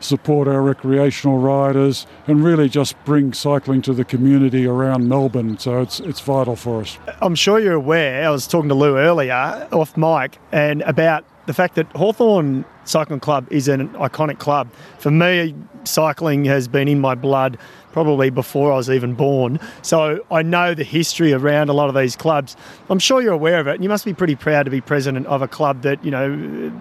support 0.03 0.49
our 0.49 0.63
recreational 0.63 1.39
riders, 1.39 2.07
and 2.27 2.45
really 2.45 2.69
just 2.69 3.03
bring 3.05 3.33
cycling 3.33 3.83
to 3.83 3.93
the 3.93 4.05
community 4.05 4.67
around 4.67 5.09
Melbourne. 5.09 5.59
So 5.59 5.81
it's 5.81 6.01
it's 6.01 6.21
vital 6.21 6.57
for 6.57 6.83
us. 6.83 6.99
I'm 7.21 7.35
sure 7.35 7.59
you're 7.59 7.75
aware. 7.75 8.27
I 8.27 8.31
was 8.31 8.47
talking 8.47 8.69
to 8.69 8.75
Lou 8.75 8.97
earlier 8.97 9.69
off 9.73 9.97
mic, 9.97 10.39
and 10.53 10.83
about 10.83 11.25
the 11.47 11.55
fact 11.55 11.75
that 11.75 11.87
Hawthorn 11.97 12.65
Cycling 12.85 13.21
Club 13.21 13.47
is 13.51 13.69
an 13.69 13.89
iconic 13.91 14.39
club. 14.39 14.69
For 14.99 15.11
me, 15.11 15.55
cycling 15.85 16.45
has 16.45 16.69
been 16.69 16.89
in 16.89 17.01
my 17.01 17.15
blood 17.15 17.59
probably 17.93 18.31
before 18.31 18.73
I 18.73 18.77
was 18.77 18.91
even 18.91 19.15
born. 19.15 19.61
So 19.83 20.25
I 20.31 20.43
know 20.43 20.75
the 20.75 20.85
history 20.85 21.33
around 21.33 21.69
a 21.69 21.73
lot 21.73 21.89
of 21.89 21.95
these 21.95 22.17
clubs. 22.17 22.57
I'm 22.91 22.99
sure 22.99 23.23
you're 23.23 23.33
aware 23.33 23.61
of 23.61 23.67
it. 23.67 23.75
And 23.75 23.83
you 23.83 23.89
must 23.89 24.05
be 24.05 24.15
pretty 24.15 24.35
proud 24.35 24.65
to 24.65 24.71
be 24.71 24.81
president 24.81 25.27
of 25.27 25.43
a 25.43 25.49
club 25.49 25.83
that, 25.83 26.05
you 26.05 26.11
know, 26.11 26.35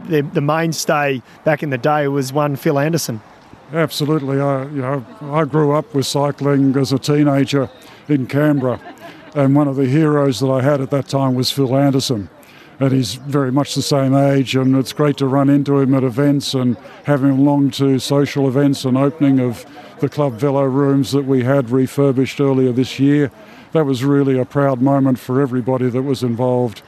the, 0.06 0.22
the 0.22 0.42
mainstay 0.42 1.22
back 1.44 1.64
in 1.64 1.70
the 1.70 1.78
day 1.78 2.08
was 2.08 2.34
one 2.34 2.56
Phil 2.56 2.80
Anderson. 2.80 3.22
Absolutely. 3.74 4.42
I, 4.42 4.64
you 4.64 4.82
know, 4.82 5.06
I 5.22 5.46
grew 5.46 5.72
up 5.74 5.94
with 5.94 6.06
cycling 6.06 6.76
as 6.78 6.92
a 6.92 7.00
teenager 7.00 7.70
in 8.08 8.28
Canberra. 8.28 8.80
And 9.34 9.56
one 9.56 9.68
of 9.68 9.78
the 9.78 9.86
heroes 9.86 10.40
that 10.42 10.50
I 10.50 10.62
had 10.62 10.82
at 10.82 10.90
that 10.92 11.08
time 11.08 11.36
was 11.36 11.52
Phil 11.52 11.76
Anderson 11.76 12.30
and 12.82 12.92
he's 12.92 13.14
very 13.14 13.52
much 13.52 13.76
the 13.76 13.82
same 13.84 14.16
age. 14.16 14.56
And 14.56 14.76
it's 14.76 14.92
great 14.92 15.16
to 15.18 15.28
run 15.28 15.52
into 15.52 15.80
him 15.80 15.94
at 15.94 16.04
events 16.04 16.56
and 16.56 16.76
have 17.06 17.24
him 17.24 17.40
along 17.40 17.72
to 17.72 18.00
social 18.00 18.48
events 18.48 18.86
and 18.86 18.98
opening 18.98 19.40
of 19.40 19.68
the 20.00 20.10
club 20.10 20.34
velo 20.34 20.64
rooms 20.64 21.12
that 21.12 21.26
we 21.26 21.44
had 21.44 21.70
refurbished 21.70 22.42
earlier 22.42 22.72
this 22.72 23.00
year. 23.00 23.32
That 23.74 23.86
was 23.86 24.04
really 24.04 24.40
a 24.40 24.46
proud 24.46 24.82
moment 24.82 25.20
for 25.20 25.42
everybody 25.42 25.92
that 25.92 26.02
was 26.02 26.24
involved. 26.24 26.82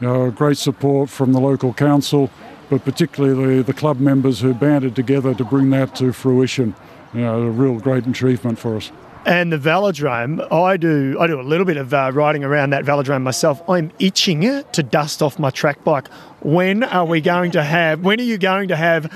You 0.00 0.06
know, 0.06 0.30
great 0.30 0.56
support 0.56 1.10
from 1.10 1.32
the 1.32 1.40
local 1.40 1.74
council, 1.74 2.30
but 2.70 2.82
particularly 2.86 3.58
the, 3.58 3.62
the 3.64 3.74
club 3.74 4.00
members 4.00 4.40
who 4.40 4.54
banded 4.54 4.96
together 4.96 5.34
to 5.34 5.44
bring 5.44 5.68
that 5.70 5.94
to 5.96 6.14
fruition. 6.14 6.74
You 7.12 7.20
know, 7.20 7.42
a 7.42 7.50
real 7.50 7.78
great 7.78 8.06
achievement 8.06 8.58
for 8.58 8.78
us. 8.78 8.90
And 9.26 9.50
the 9.50 9.56
velodrome, 9.56 10.52
I 10.52 10.76
do 10.76 11.16
I 11.18 11.26
do 11.26 11.40
a 11.40 11.42
little 11.42 11.64
bit 11.64 11.78
of 11.78 11.94
uh, 11.94 12.10
riding 12.12 12.44
around 12.44 12.70
that 12.70 12.84
velodrome 12.84 13.22
myself. 13.22 13.62
I'm 13.68 13.90
itching 13.98 14.42
to 14.42 14.82
dust 14.82 15.22
off 15.22 15.38
my 15.38 15.48
track 15.48 15.82
bike. 15.82 16.08
When 16.42 16.82
are 16.82 17.06
we 17.06 17.22
going 17.22 17.50
to 17.52 17.62
have? 17.62 18.00
When 18.00 18.20
are 18.20 18.24
you 18.24 18.36
going 18.36 18.68
to 18.68 18.76
have 18.76 19.10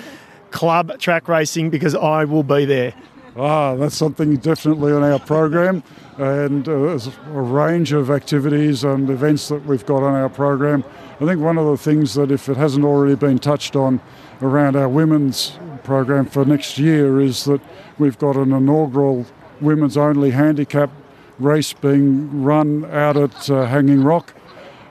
club 0.50 0.98
track 0.98 1.28
racing? 1.28 1.68
Because 1.68 1.94
I 1.94 2.24
will 2.24 2.42
be 2.42 2.64
there. 2.64 2.94
Ah, 3.36 3.74
that's 3.76 3.94
something 3.94 4.36
definitely 4.36 4.92
on 4.92 5.04
our 5.04 5.20
program, 5.20 5.84
and 6.16 6.66
uh, 6.66 6.72
there's 6.72 7.06
a 7.06 7.12
range 7.30 7.92
of 7.92 8.10
activities 8.10 8.82
and 8.82 9.08
events 9.10 9.48
that 9.48 9.64
we've 9.64 9.86
got 9.86 10.02
on 10.02 10.14
our 10.14 10.28
program. 10.28 10.82
I 11.20 11.26
think 11.26 11.40
one 11.40 11.56
of 11.58 11.66
the 11.66 11.76
things 11.76 12.14
that, 12.14 12.32
if 12.32 12.48
it 12.48 12.56
hasn't 12.56 12.84
already 12.84 13.14
been 13.14 13.38
touched 13.38 13.76
on 13.76 14.00
around 14.42 14.74
our 14.74 14.88
women's 14.88 15.56
program 15.84 16.26
for 16.26 16.44
next 16.44 16.78
year, 16.78 17.20
is 17.20 17.44
that 17.44 17.60
we've 17.98 18.18
got 18.18 18.36
an 18.36 18.52
inaugural 18.52 19.24
women's 19.60 19.96
only 19.96 20.30
handicap 20.30 20.90
race 21.38 21.72
being 21.72 22.42
run 22.42 22.84
out 22.86 23.16
at 23.16 23.50
uh, 23.50 23.66
Hanging 23.66 24.02
Rock. 24.02 24.34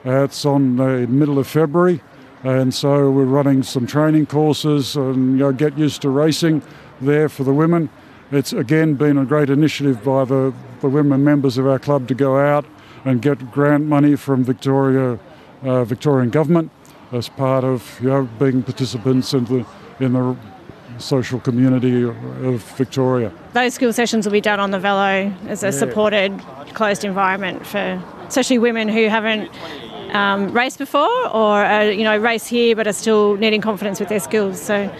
Uh, 0.04 0.24
it's 0.24 0.44
on 0.44 0.76
the 0.76 1.06
middle 1.06 1.38
of 1.38 1.46
February, 1.46 2.00
and 2.42 2.72
so 2.72 3.10
we're 3.10 3.24
running 3.24 3.62
some 3.62 3.86
training 3.86 4.26
courses 4.26 4.96
and 4.96 5.32
you 5.32 5.38
know, 5.38 5.52
get 5.52 5.76
used 5.76 6.02
to 6.02 6.08
racing 6.08 6.62
there 7.00 7.28
for 7.28 7.44
the 7.44 7.52
women. 7.52 7.90
It's 8.30 8.52
again 8.52 8.94
been 8.94 9.18
a 9.18 9.24
great 9.24 9.50
initiative 9.50 10.04
by 10.04 10.24
the, 10.24 10.54
the 10.80 10.88
women 10.88 11.24
members 11.24 11.58
of 11.58 11.66
our 11.66 11.78
club 11.78 12.08
to 12.08 12.14
go 12.14 12.38
out 12.38 12.64
and 13.04 13.22
get 13.22 13.50
grant 13.50 13.86
money 13.86 14.16
from 14.16 14.44
Victoria, 14.44 15.18
uh, 15.62 15.84
Victorian 15.84 16.30
government 16.30 16.70
as 17.12 17.28
part 17.28 17.64
of 17.64 17.98
you 18.02 18.08
know, 18.08 18.28
being 18.38 18.62
participants 18.62 19.32
in 19.32 19.44
the 19.46 19.66
in 20.00 20.12
the 20.12 20.36
social 20.98 21.40
community 21.40 22.02
of 22.04 22.62
Victoria. 22.76 23.32
Those 23.52 23.74
skill 23.74 23.92
sessions 23.92 24.26
will 24.26 24.32
be 24.32 24.40
done 24.40 24.60
on 24.60 24.70
the 24.70 24.78
velo 24.78 25.32
as 25.48 25.62
a 25.62 25.66
yeah. 25.66 25.70
supported, 25.70 26.38
closed 26.74 27.04
environment 27.04 27.66
for 27.66 28.02
especially 28.26 28.58
women 28.58 28.88
who 28.88 29.08
haven't 29.08 29.50
um, 30.12 30.52
raced 30.52 30.78
before 30.78 31.28
or 31.28 31.64
uh, 31.64 31.82
you 31.84 32.04
know 32.04 32.16
race 32.16 32.46
here 32.46 32.74
but 32.76 32.86
are 32.86 32.92
still 32.92 33.36
needing 33.36 33.60
confidence 33.60 34.00
with 34.00 34.08
their 34.08 34.20
skills. 34.20 34.60
So. 34.60 34.90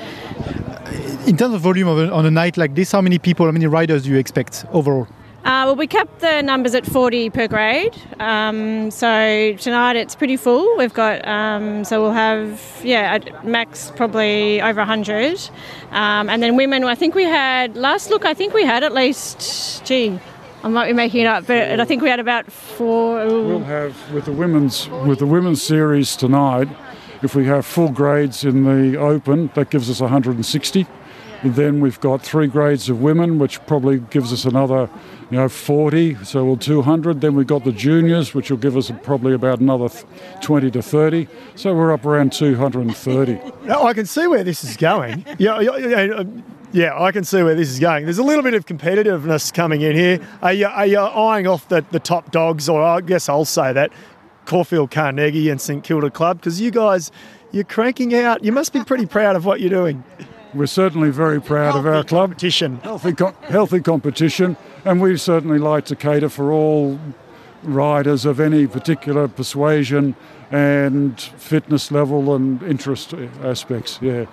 In 1.27 1.37
terms 1.37 1.55
of 1.55 1.61
volume 1.61 1.89
of 1.89 1.99
a, 1.99 2.11
on 2.11 2.25
a 2.25 2.31
night 2.31 2.57
like 2.57 2.75
this, 2.75 2.93
how 2.93 3.03
many 3.03 3.19
people, 3.19 3.45
how 3.45 3.53
many 3.53 3.67
riders 3.67 4.05
do 4.05 4.11
you 4.11 4.17
expect 4.17 4.65
overall? 4.73 5.07
Uh, 5.49 5.65
well, 5.65 5.77
we 5.77 5.87
kept 5.87 6.19
the 6.19 6.43
numbers 6.43 6.75
at 6.75 6.85
40 6.85 7.31
per 7.31 7.49
grade. 7.49 7.97
Um, 8.21 8.91
so 8.91 9.55
tonight 9.55 9.97
it's 9.97 10.15
pretty 10.15 10.37
full. 10.37 10.77
We've 10.77 10.93
got, 10.93 11.27
um, 11.27 11.85
so 11.85 12.03
we'll 12.03 12.13
have, 12.13 12.63
yeah, 12.85 13.17
max 13.45 13.91
probably 13.97 14.61
over 14.61 14.81
100. 14.81 15.41
Um, 15.91 16.29
and 16.29 16.43
then 16.43 16.55
women, 16.55 16.85
I 16.85 16.95
think 16.95 17.15
we 17.15 17.25
had, 17.25 17.79
last 17.79 18.11
look, 18.11 18.27
I 18.27 18.35
think 18.35 18.53
we 18.53 18.63
had 18.63 18.85
at 18.85 18.93
least, 18.93 19.87
gee, 19.87 20.21
I 20.63 20.69
might 20.69 20.89
be 20.89 20.93
making 20.93 21.23
it 21.23 21.27
up, 21.29 21.47
but 21.47 21.81
I 21.81 21.85
think 21.87 22.03
we 22.03 22.11
had 22.11 22.21
about 22.21 22.53
four. 22.53 23.25
We'll 23.27 23.61
have 23.61 24.13
with 24.13 24.27
the 24.27 24.33
women's 24.33 24.87
with 25.07 25.19
the 25.19 25.27
women's 25.27 25.63
series 25.63 26.15
tonight. 26.15 26.69
If 27.23 27.35
we 27.35 27.47
have 27.47 27.65
full 27.65 27.89
grades 27.89 28.45
in 28.45 28.65
the 28.65 28.99
open, 28.99 29.51
that 29.55 29.71
gives 29.71 29.89
us 29.89 30.03
160. 30.03 30.87
And 31.43 31.55
then 31.55 31.81
we've 31.81 32.01
got 32.01 32.21
three 32.23 32.49
grades 32.49 32.91
of 32.91 33.01
women, 33.01 33.39
which 33.39 33.65
probably 33.67 34.01
gives 34.01 34.33
us 34.33 34.45
another, 34.45 34.91
you 35.31 35.37
know, 35.37 35.49
40, 35.49 36.25
so 36.25 36.45
we'll 36.45 36.57
200. 36.57 37.21
Then 37.21 37.35
we've 37.35 37.47
got 37.47 37.65
the 37.65 37.73
juniors, 37.73 38.35
which 38.35 38.51
will 38.51 38.59
give 38.59 38.77
us 38.77 38.91
probably 39.03 39.35
about 39.35 39.61
another 39.61 39.89
20 40.41 40.71
to 40.71 40.83
30. 40.83 41.29
So 41.55 41.75
we're 41.75 41.93
up 41.93 42.07
around 42.07 42.33
230. 42.33 43.41
Now, 43.65 43.85
I 43.85 43.93
can 43.93 44.07
see 44.07 44.27
where 44.27 44.43
this 44.43 44.65
is 44.65 44.77
going. 44.77 45.27
yeah, 45.39 45.61
yeah, 45.61 46.23
yeah, 46.73 47.03
I 47.03 47.13
can 47.13 47.25
see 47.25 47.43
where 47.43 47.55
this 47.55 47.69
is 47.69 47.79
going. 47.79 48.05
There's 48.05 48.19
a 48.19 48.23
little 48.23 48.43
bit 48.43 48.55
of 48.55 48.65
competitiveness 48.65 49.53
coming 49.53 49.83
in 49.83 49.95
here. 49.95 50.21
Are 50.43 50.53
you, 50.53 50.67
are 50.67 50.87
you 50.87 50.99
eyeing 50.99 51.47
off 51.47 51.69
the, 51.69 51.85
the 51.91 52.01
top 52.01 52.31
dogs, 52.31 52.69
or 52.69 52.83
I 52.83 53.01
guess 53.03 53.29
I'll 53.29 53.45
say 53.45 53.73
that, 53.73 53.93
Caulfield 54.47 54.91
Carnegie 54.91 55.51
and 55.51 55.61
St 55.61 55.85
Kilda 55.85 56.11
Club? 56.11 56.39
Because 56.39 56.59
you 56.59 56.71
guys, 56.71 57.11
you're 57.53 57.65
cranking 57.65 58.15
out. 58.15 58.45
You 58.45 58.53
must 58.53 58.73
be 58.73 58.83
pretty 58.83 59.05
proud 59.05 59.37
of 59.37 59.45
what 59.45 59.61
you're 59.61 59.71
doing 59.71 60.05
we're 60.55 60.67
certainly 60.67 61.11
very 61.11 61.41
proud 61.41 61.73
healthy 61.73 61.79
of 61.81 61.95
our 61.95 62.05
club. 62.05 62.31
Competition. 62.31 62.79
Healthy, 62.79 63.13
co- 63.13 63.35
healthy 63.43 63.81
competition, 63.81 64.57
and 64.85 65.01
we 65.01 65.17
certainly 65.17 65.59
like 65.59 65.85
to 65.87 65.97
cater 65.97 66.29
for 66.29 66.53
all 66.53 66.99
riders 67.63 68.25
of 68.25 68.41
any 68.41 68.67
particular 68.67 69.29
persuasion 69.29 70.15
and 70.51 71.21
fitness 71.21 71.91
level 71.91 72.35
and 72.35 72.63
interest 72.63 73.15
aspects. 73.43 73.99
Yeah. 74.01 74.27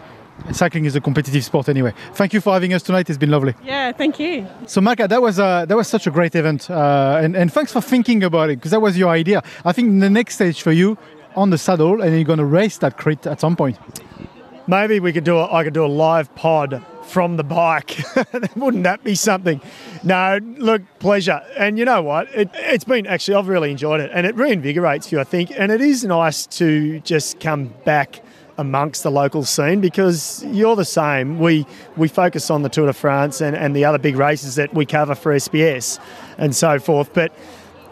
Cycling 0.52 0.86
is 0.86 0.96
a 0.96 1.02
competitive 1.02 1.44
sport 1.44 1.70
anyway. 1.70 1.94
Thank 2.14 2.34
you 2.34 2.42
for 2.42 2.54
having 2.54 2.74
us 2.74 2.84
tonight. 2.84 3.10
It's 3.10 3.18
been 3.18 3.32
lovely. 3.32 3.56
Yeah, 3.64 3.94
thank 3.94 4.20
you. 4.20 4.46
So 4.68 4.82
Maka, 4.82 5.08
that 5.08 5.22
was 5.22 5.40
uh, 5.40 5.66
that 5.66 5.78
was 5.78 5.88
such 5.88 6.08
a 6.08 6.12
great 6.12 6.36
event, 6.36 6.70
uh, 6.70 7.20
and, 7.24 7.38
and 7.38 7.52
thanks 7.52 7.72
for 7.72 7.82
thinking 7.82 8.22
about 8.22 8.50
it 8.50 8.58
because 8.58 8.72
that 8.72 8.82
was 8.82 8.98
your 8.98 9.10
idea. 9.10 9.42
I 9.64 9.72
think 9.72 10.02
the 10.02 10.10
next 10.10 10.36
stage 10.36 10.62
for 10.62 10.74
you 10.74 10.98
on 11.38 11.52
the 11.52 11.58
saddle, 11.58 12.02
and 12.02 12.14
you're 12.14 12.26
going 12.26 12.40
to 12.40 12.46
race 12.46 12.78
that 12.80 12.98
crit 12.98 13.26
at 13.26 13.40
some 13.40 13.56
point. 13.56 13.78
Maybe 14.68 15.00
we 15.00 15.14
could 15.14 15.24
do 15.24 15.38
a, 15.38 15.52
I 15.54 15.64
could 15.64 15.74
do 15.74 15.86
a 15.86 15.88
live 15.88 16.34
pod 16.36 16.84
from 17.08 17.38
the 17.38 17.44
bike. 17.44 17.98
Wouldn't 18.56 18.84
that 18.84 19.04
be 19.04 19.16
something? 19.16 19.62
No, 20.04 20.40
look, 20.58 20.82
pleasure. 21.00 21.42
And 21.58 21.78
you 21.78 21.86
know 21.86 22.02
what? 22.02 22.28
It, 22.34 22.50
it's 22.54 22.84
been 22.84 23.08
actually, 23.08 23.36
I've 23.36 23.48
really 23.48 23.72
enjoyed 23.72 24.02
it, 24.02 24.12
and 24.14 24.26
it 24.26 24.36
reinvigorates 24.36 25.12
you, 25.12 25.20
I 25.20 25.24
think. 25.24 25.52
And 25.58 25.72
it 25.72 25.82
is 25.82 26.04
nice 26.04 26.46
to 26.48 27.00
just 27.02 27.40
come 27.40 27.74
back 27.86 28.22
amongst 28.58 29.04
the 29.04 29.12
local 29.12 29.44
scene 29.44 29.82
because 29.82 30.44
you're 30.46 30.76
the 30.76 30.86
same. 30.86 31.40
We 31.40 31.66
we 31.98 32.08
focus 32.08 32.50
on 32.50 32.62
the 32.62 32.70
Tour 32.70 32.88
de 32.88 32.94
France 32.94 33.42
and, 33.42 33.56
and 33.56 33.76
the 33.76 33.86
other 33.86 33.98
big 33.98 34.16
races 34.16 34.56
that 34.56 34.74
we 34.74 34.86
cover 34.86 35.16
for 35.16 35.34
SBS 35.34 36.00
and 36.38 36.56
so 36.56 36.80
forth. 36.80 37.14
But 37.14 37.34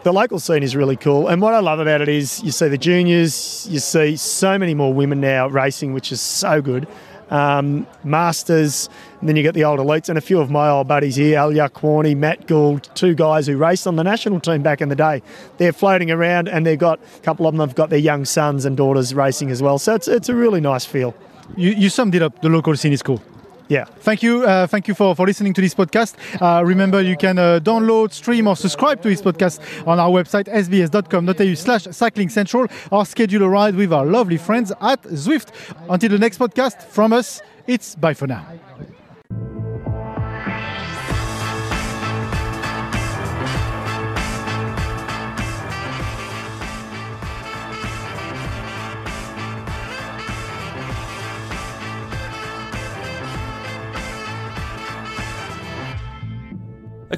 the 0.04 0.12
local 0.12 0.38
scene 0.38 0.62
is 0.62 0.76
really 0.76 0.96
cool. 0.96 1.28
And 1.28 1.40
what 1.40 1.54
I 1.54 1.60
love 1.60 1.80
about 1.80 2.02
it 2.02 2.08
is 2.08 2.42
you 2.42 2.50
see 2.50 2.68
the 2.68 2.78
juniors, 2.78 3.66
you 3.70 3.78
see 3.78 4.16
so 4.16 4.58
many 4.58 4.74
more 4.74 4.92
women 4.92 5.20
now 5.20 5.48
racing, 5.48 5.94
which 5.94 6.12
is 6.12 6.20
so 6.20 6.60
good. 6.60 6.86
Um, 7.30 7.86
masters, 8.04 8.90
and 9.20 9.28
then 9.28 9.34
you 9.36 9.42
get 9.42 9.54
the 9.54 9.64
old 9.64 9.80
elites, 9.80 10.08
and 10.10 10.18
a 10.18 10.20
few 10.20 10.40
of 10.40 10.50
my 10.50 10.68
old 10.68 10.86
buddies 10.86 11.16
here, 11.16 11.38
Alja 11.38 11.70
Quorny, 11.70 12.14
Matt 12.14 12.46
Gould, 12.46 12.88
two 12.94 13.14
guys 13.14 13.46
who 13.46 13.56
raced 13.56 13.86
on 13.86 13.96
the 13.96 14.04
national 14.04 14.40
team 14.40 14.62
back 14.62 14.82
in 14.82 14.90
the 14.90 14.96
day. 14.96 15.22
They're 15.56 15.72
floating 15.72 16.10
around, 16.10 16.48
and 16.48 16.66
they've 16.66 16.78
got 16.78 17.00
a 17.16 17.20
couple 17.20 17.46
of 17.46 17.54
them 17.54 17.60
have 17.60 17.74
got 17.74 17.88
their 17.88 17.98
young 17.98 18.24
sons 18.24 18.66
and 18.66 18.76
daughters 18.76 19.14
racing 19.14 19.50
as 19.50 19.62
well. 19.62 19.78
So 19.78 19.94
it's, 19.94 20.06
it's 20.06 20.28
a 20.28 20.34
really 20.34 20.60
nice 20.60 20.84
feel. 20.84 21.14
You, 21.56 21.70
you 21.70 21.88
summed 21.88 22.14
it 22.14 22.22
up. 22.22 22.40
The 22.42 22.48
local 22.48 22.76
scene 22.76 22.92
is 22.92 23.02
cool. 23.02 23.22
Yeah. 23.68 23.84
Thank 23.84 24.22
you. 24.22 24.44
Uh, 24.44 24.66
thank 24.66 24.88
you 24.88 24.94
for, 24.94 25.14
for 25.14 25.26
listening 25.26 25.54
to 25.54 25.60
this 25.60 25.74
podcast. 25.74 26.16
Uh, 26.40 26.62
remember, 26.64 27.00
you 27.00 27.16
can 27.16 27.38
uh, 27.38 27.60
download, 27.62 28.12
stream, 28.12 28.46
or 28.46 28.56
subscribe 28.56 29.00
to 29.02 29.08
this 29.08 29.22
podcast 29.22 29.60
on 29.86 29.98
our 29.98 30.10
website, 30.10 30.44
sbs.com.au 30.44 31.54
slash 31.54 31.84
cycling 31.90 32.28
central, 32.28 32.66
or 32.90 33.06
schedule 33.06 33.42
a 33.42 33.48
ride 33.48 33.74
with 33.74 33.92
our 33.92 34.04
lovely 34.04 34.36
friends 34.36 34.72
at 34.80 35.02
Zwift. 35.04 35.48
Until 35.88 36.10
the 36.10 36.18
next 36.18 36.38
podcast, 36.38 36.82
from 36.82 37.12
us, 37.12 37.40
it's 37.66 37.94
bye 37.94 38.14
for 38.14 38.26
now. 38.26 38.46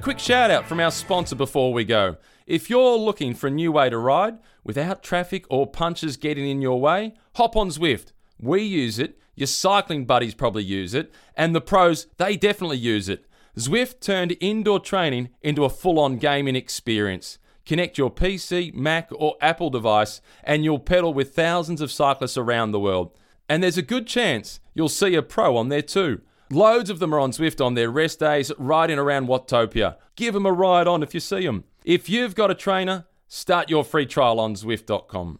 Quick 0.06 0.18
shout 0.20 0.52
out 0.52 0.64
from 0.68 0.78
our 0.78 0.92
sponsor 0.92 1.34
before 1.34 1.72
we 1.72 1.82
go. 1.82 2.16
If 2.46 2.70
you're 2.70 2.96
looking 2.96 3.34
for 3.34 3.48
a 3.48 3.50
new 3.50 3.72
way 3.72 3.90
to 3.90 3.98
ride 3.98 4.38
without 4.62 5.02
traffic 5.02 5.44
or 5.50 5.66
punches 5.66 6.16
getting 6.16 6.48
in 6.48 6.62
your 6.62 6.80
way, 6.80 7.14
hop 7.34 7.56
on 7.56 7.70
Zwift. 7.70 8.12
We 8.38 8.62
use 8.62 9.00
it, 9.00 9.18
your 9.34 9.48
cycling 9.48 10.04
buddies 10.04 10.32
probably 10.32 10.62
use 10.62 10.94
it, 10.94 11.12
and 11.36 11.56
the 11.56 11.60
pros, 11.60 12.06
they 12.18 12.36
definitely 12.36 12.76
use 12.76 13.08
it. 13.08 13.26
Zwift 13.58 13.98
turned 13.98 14.36
indoor 14.38 14.78
training 14.78 15.30
into 15.42 15.64
a 15.64 15.68
full 15.68 15.98
on 15.98 16.18
gaming 16.18 16.54
experience. 16.54 17.38
Connect 17.64 17.98
your 17.98 18.12
PC, 18.12 18.72
Mac, 18.74 19.10
or 19.12 19.34
Apple 19.40 19.70
device, 19.70 20.20
and 20.44 20.62
you'll 20.62 20.78
pedal 20.78 21.14
with 21.14 21.34
thousands 21.34 21.80
of 21.80 21.90
cyclists 21.90 22.36
around 22.36 22.70
the 22.70 22.78
world. 22.78 23.10
And 23.48 23.60
there's 23.60 23.76
a 23.76 23.82
good 23.82 24.06
chance 24.06 24.60
you'll 24.72 24.88
see 24.88 25.16
a 25.16 25.22
pro 25.22 25.56
on 25.56 25.68
there 25.68 25.82
too. 25.82 26.20
Loads 26.50 26.90
of 26.90 27.00
them 27.00 27.12
are 27.14 27.18
on 27.18 27.32
Zwift 27.32 27.64
on 27.64 27.74
their 27.74 27.90
rest 27.90 28.20
days, 28.20 28.52
riding 28.56 28.98
around 28.98 29.26
Watopia. 29.26 29.96
Give 30.14 30.32
them 30.32 30.46
a 30.46 30.52
ride 30.52 30.86
on 30.86 31.02
if 31.02 31.12
you 31.12 31.20
see 31.20 31.44
them. 31.44 31.64
If 31.84 32.08
you've 32.08 32.34
got 32.34 32.50
a 32.50 32.54
trainer, 32.54 33.06
start 33.26 33.68
your 33.68 33.84
free 33.84 34.06
trial 34.06 34.38
on 34.38 34.54
Zwift.com. 34.54 35.34